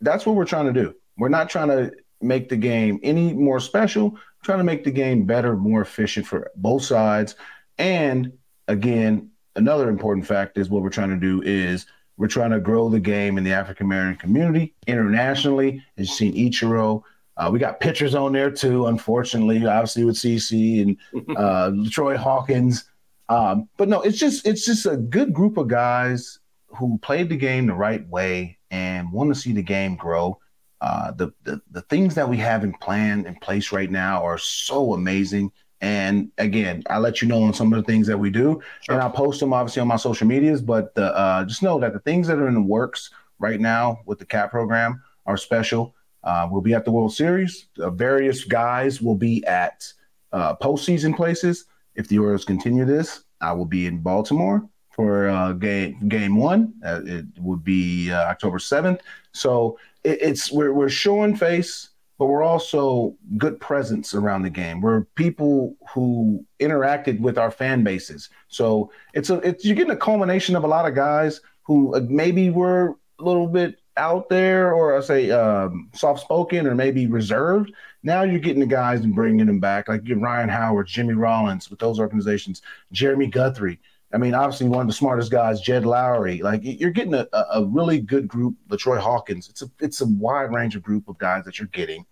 [0.00, 0.94] that's what we're trying to do.
[1.16, 4.10] We're not trying to make the game any more special.
[4.10, 7.36] We're trying to make the game better more efficient for both sides.
[7.78, 8.32] And
[8.68, 11.86] again another important fact is what we're trying to do is
[12.20, 15.82] we're trying to grow the game in the African American community internationally.
[15.96, 17.02] As you've seen Ichiro,
[17.38, 20.96] uh, we got pitchers on there too, unfortunately, obviously with CC and
[21.38, 22.84] uh, Troy Hawkins.
[23.30, 27.38] Um, but no, it's just it's just a good group of guys who played the
[27.38, 30.38] game the right way and want to see the game grow.
[30.82, 34.36] Uh, the, the the things that we have in plan in place right now are
[34.36, 35.50] so amazing.
[35.80, 38.94] And again, I let you know on some of the things that we do, sure.
[38.94, 40.60] and I post them obviously on my social medias.
[40.60, 44.00] But the, uh, just know that the things that are in the works right now
[44.04, 45.94] with the CAP program are special.
[46.22, 47.68] Uh, we'll be at the World Series.
[47.78, 49.90] Uh, various guys will be at
[50.32, 51.64] uh, postseason places.
[51.94, 56.74] If the Orioles continue this, I will be in Baltimore for uh, game game one.
[56.84, 59.00] Uh, it would be uh, October seventh.
[59.32, 61.90] So it, it's we're we're showing face
[62.20, 64.82] but we're also good presence around the game.
[64.82, 68.28] We're people who interacted with our fan bases.
[68.48, 72.00] So it's a it's you're getting a culmination of a lot of guys who uh,
[72.10, 77.06] maybe were a little bit out there or I say um, soft spoken or maybe
[77.06, 77.72] reserved.
[78.02, 81.78] Now you're getting the guys and bringing them back, like Ryan Howard, Jimmy Rollins with
[81.78, 82.60] those organizations,
[82.92, 83.80] Jeremy Guthrie.
[84.12, 86.42] I mean, obviously one of the smartest guys, Jed Lowrie.
[86.42, 89.48] Like you're getting a, a really good group, LaTroy Hawkins.
[89.48, 92.04] It's a it's a wide range of group of guys that you're getting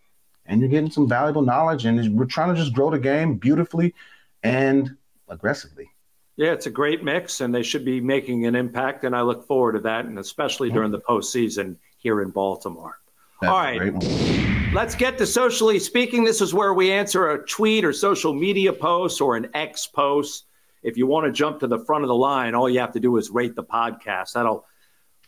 [0.48, 1.84] and you're getting some valuable knowledge.
[1.84, 3.94] And we're trying to just grow the game beautifully
[4.42, 4.96] and
[5.28, 5.90] aggressively.
[6.36, 9.04] Yeah, it's a great mix, and they should be making an impact.
[9.04, 12.98] And I look forward to that, and especially during the postseason here in Baltimore.
[13.40, 16.24] That's All right, let's get to socially speaking.
[16.24, 20.46] This is where we answer a tweet or social media post or an X post.
[20.82, 23.00] If you want to jump to the front of the line, all you have to
[23.00, 24.32] do is rate the podcast.
[24.32, 24.64] That'll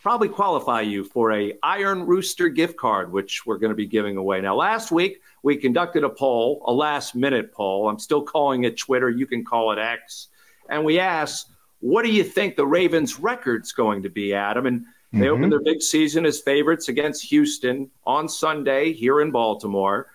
[0.01, 4.16] probably qualify you for a Iron Rooster gift card, which we're going to be giving
[4.16, 4.40] away.
[4.40, 7.88] Now, last week we conducted a poll, a last minute poll.
[7.88, 9.11] I'm still calling it Twitter.
[9.11, 10.28] You can call it X.
[10.68, 14.66] And we asked, what do you think the Ravens' record's going to be, Adam?
[14.66, 15.28] And they mm-hmm.
[15.28, 20.09] opened their big season as favorites against Houston on Sunday here in Baltimore.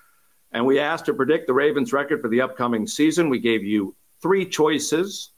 [0.52, 3.30] And we asked to predict the Ravens' record for the upcoming season.
[3.30, 5.32] We gave you three choices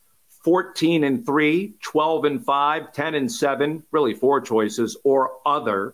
[0.48, 5.94] 14 and 3, 12 and 5, 10 and 7, really four choices, or other.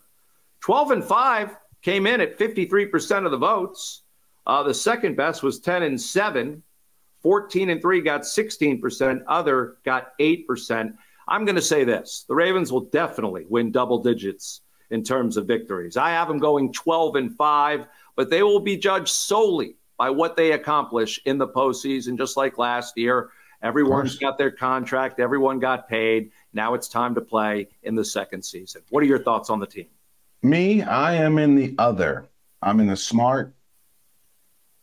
[0.62, 4.04] 12 and 5 came in at 53% of the votes.
[4.46, 6.62] Uh, the second best was 10 and 7.
[7.24, 9.24] 14 and 3 got 16%.
[9.28, 10.94] Other got 8%.
[11.28, 15.48] I'm going to say this the Ravens will definitely win double digits in terms of
[15.48, 15.98] victories.
[15.98, 20.36] I have them going 12 and 5, but they will be judged solely by what
[20.36, 23.32] they accomplish in the postseason, just like last year.
[23.64, 25.22] Everyone's got their contract.
[25.22, 26.32] Everyone got paid.
[26.52, 28.82] Now it's time to play in the second season.
[28.90, 29.88] What are your thoughts on the team?
[30.42, 32.28] Me, I am in the other.
[32.62, 33.56] I'm in the smart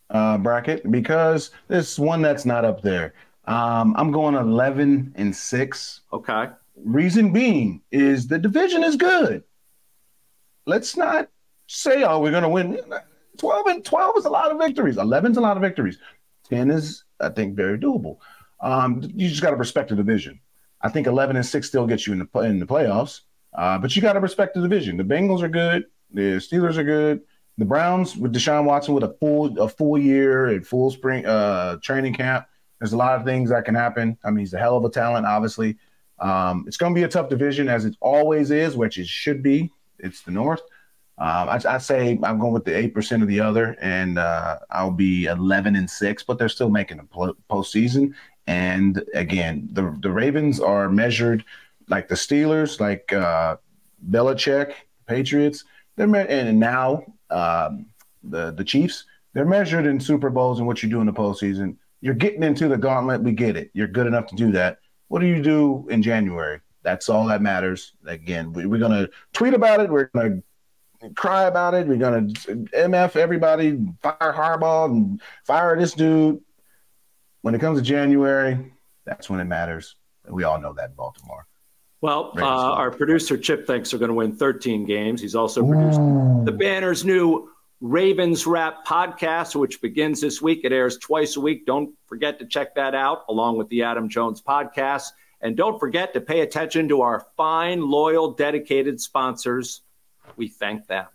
[0.09, 3.13] uh, bracket because there's one that's not up there.
[3.45, 6.01] Um, I'm going 11 and six.
[6.13, 6.49] Okay.
[6.77, 9.45] Reason being is the division is good.
[10.67, 11.29] Let's not
[11.67, 12.81] say, oh, we're going to win.
[13.37, 14.97] 12 and 12 is a lot of victories.
[14.97, 15.99] 11 is a lot of victories.
[16.49, 18.19] 10 is, I think, very doable.
[18.63, 20.41] Um, you just got to respect the division.
[20.83, 23.21] I think 11 and six still gets you in the in the playoffs,
[23.55, 24.97] uh, but you got to respect the division.
[24.97, 25.85] The Bengals are good.
[26.13, 27.21] The Steelers are good.
[27.59, 31.77] The Browns with Deshaun Watson with a full a full year and full spring uh,
[31.83, 32.47] training camp.
[32.79, 34.17] There's a lot of things that can happen.
[34.25, 35.77] I mean, he's a hell of a talent, obviously.
[36.19, 39.43] Um, it's going to be a tough division as it always is, which it should
[39.43, 39.71] be.
[39.99, 40.63] It's the North.
[41.19, 44.59] Um, I, I, say I'm going with the eight percent of the other, and uh,
[44.71, 48.15] I'll be 11 and six, but they're still making a postseason.
[48.51, 51.45] And again, the the Ravens are measured
[51.87, 53.59] like the Steelers, like uh,
[54.11, 54.73] Belichick,
[55.07, 55.63] Patriots.
[55.95, 57.87] They're me- and now um,
[58.25, 59.05] the the Chiefs.
[59.35, 61.77] They're measured in Super Bowls and what you do in the postseason.
[62.01, 63.23] You're getting into the gauntlet.
[63.23, 63.71] We get it.
[63.73, 64.81] You're good enough to do that.
[65.07, 66.59] What do you do in January?
[66.83, 67.93] That's all that matters.
[68.05, 69.91] Again, we, going to tweet about it.
[69.91, 70.43] We're going
[71.01, 71.87] to cry about it.
[71.87, 72.41] We're going to
[72.75, 76.41] MF everybody, fire Harbaugh and fire this dude.
[77.43, 78.73] When it comes to January,
[79.05, 79.97] that's when it matters.
[80.29, 81.47] We all know that in Baltimore.
[82.03, 85.21] Well, uh, our producer Chip thinks they're going to win 13 games.
[85.21, 86.43] He's also produced Ooh.
[86.45, 90.61] the Banner's new Ravens Wrap podcast, which begins this week.
[90.65, 91.67] It airs twice a week.
[91.67, 95.09] Don't forget to check that out, along with the Adam Jones podcast.
[95.43, 99.83] And don't forget to pay attention to our fine, loyal, dedicated sponsors.
[100.37, 101.07] We thank them.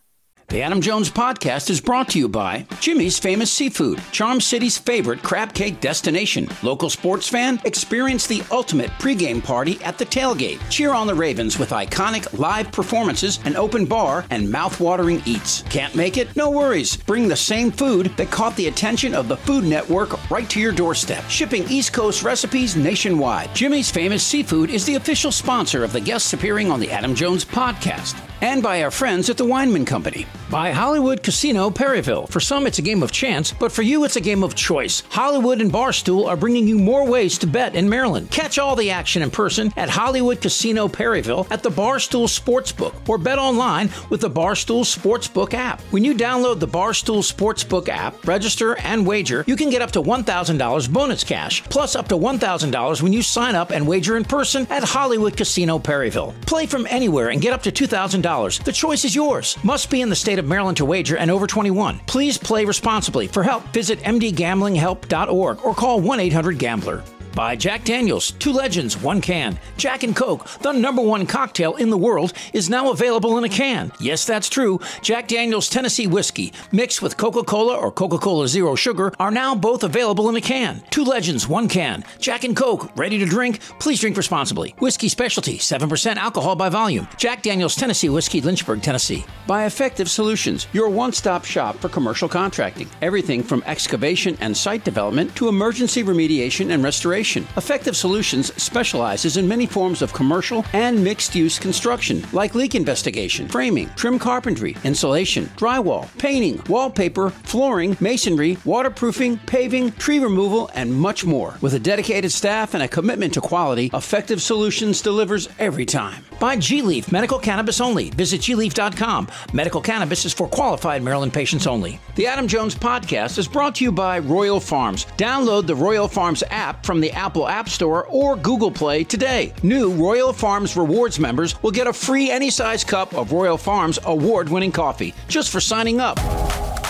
[0.48, 5.20] The Adam Jones podcast is brought to you by Jimmy's Famous Seafood, Charm City's favorite
[5.20, 6.48] crab cake destination.
[6.62, 10.60] Local sports fan, experience the ultimate pregame party at the tailgate.
[10.70, 15.62] Cheer on the Ravens with iconic live performances, an open bar, and mouth-watering eats.
[15.62, 16.36] Can't make it?
[16.36, 16.96] No worries.
[16.96, 20.70] Bring the same food that caught the attention of the Food Network right to your
[20.70, 21.28] doorstep.
[21.28, 23.52] Shipping East Coast recipes nationwide.
[23.52, 27.44] Jimmy's Famous Seafood is the official sponsor of the guests appearing on the Adam Jones
[27.44, 30.26] podcast and by our friends at the Weinman Company.
[30.50, 32.26] By Hollywood Casino Perryville.
[32.28, 35.02] For some, it's a game of chance, but for you, it's a game of choice.
[35.10, 38.30] Hollywood and Barstool are bringing you more ways to bet in Maryland.
[38.30, 43.18] Catch all the action in person at Hollywood Casino Perryville at the Barstool Sportsbook or
[43.18, 45.80] bet online with the Barstool Sportsbook app.
[45.90, 50.02] When you download the Barstool Sportsbook app, register, and wager, you can get up to
[50.02, 54.66] $1,000 bonus cash, plus up to $1,000 when you sign up and wager in person
[54.70, 56.34] at Hollywood Casino Perryville.
[56.42, 59.56] Play from anywhere and get up to $2,000 the choice is yours.
[59.62, 62.00] Must be in the state of Maryland to wager and over 21.
[62.06, 63.28] Please play responsibly.
[63.28, 67.04] For help, visit mdgamblinghelp.org or call 1 800 Gambler
[67.36, 69.58] by Jack Daniels, two legends, one can.
[69.76, 73.48] Jack and Coke, the number one cocktail in the world, is now available in a
[73.48, 73.92] can.
[74.00, 74.80] Yes, that's true.
[75.02, 79.54] Jack Daniels Tennessee whiskey, mixed with Coca Cola or Coca Cola Zero Sugar, are now
[79.54, 80.82] both available in a can.
[80.88, 82.04] Two legends, one can.
[82.18, 83.60] Jack and Coke, ready to drink?
[83.80, 84.74] Please drink responsibly.
[84.78, 87.06] Whiskey specialty, 7% alcohol by volume.
[87.18, 89.26] Jack Daniels Tennessee Whiskey, Lynchburg, Tennessee.
[89.46, 92.88] By Effective Solutions, your one stop shop for commercial contracting.
[93.02, 97.25] Everything from excavation and site development to emergency remediation and restoration.
[97.34, 103.48] Effective Solutions specializes in many forms of commercial and mixed use construction, like leak investigation,
[103.48, 111.24] framing, trim carpentry, insulation, drywall, painting, wallpaper, flooring, masonry, waterproofing, paving, tree removal, and much
[111.24, 111.56] more.
[111.60, 116.24] With a dedicated staff and a commitment to quality, Effective Solutions delivers every time.
[116.38, 118.10] Buy G Leaf Medical Cannabis only.
[118.10, 119.28] Visit gleaf.com.
[119.52, 121.98] Medical cannabis is for qualified Maryland patients only.
[122.14, 125.06] The Adam Jones podcast is brought to you by Royal Farms.
[125.16, 129.52] Download the Royal Farms app from the Apple App Store or Google Play today.
[129.62, 133.98] New Royal Farms Rewards members will get a free any size cup of Royal Farms
[134.04, 136.18] award winning coffee just for signing up.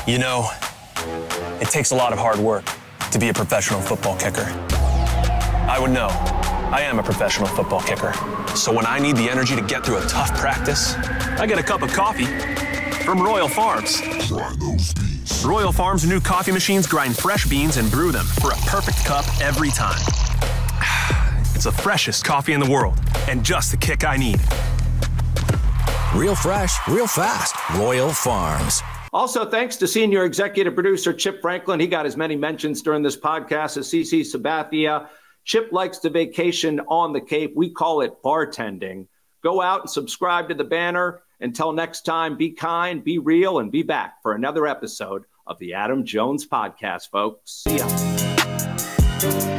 [0.07, 0.49] You know,
[1.61, 2.65] it takes a lot of hard work
[3.13, 4.45] to be a professional football kicker.
[5.69, 6.46] I would know.
[6.73, 8.13] I am a professional football kicker.
[8.57, 10.95] So when I need the energy to get through a tough practice,
[11.39, 12.27] I get a cup of coffee
[13.05, 14.03] from Royal Farms.
[15.45, 19.25] Royal Farms new coffee machines grind fresh beans and brew them for a perfect cup
[19.41, 20.01] every time.
[21.55, 22.99] It's the freshest coffee in the world
[23.29, 24.41] and just the kick I need.
[26.15, 27.55] Real fresh, real fast.
[27.77, 28.83] Royal Farms.
[29.13, 31.81] Also, thanks to senior executive producer Chip Franklin.
[31.81, 35.09] He got as many mentions during this podcast as CC Sabathia.
[35.47, 37.53] Chip likes to vacation on the Cape.
[37.55, 39.07] We call it bartending.
[39.45, 41.23] Go out and subscribe to the banner.
[41.41, 45.75] Until next time, be kind, be real, and be back for another episode of the
[45.75, 47.65] Adam Jones Podcast, folks.
[47.69, 49.56] See ya.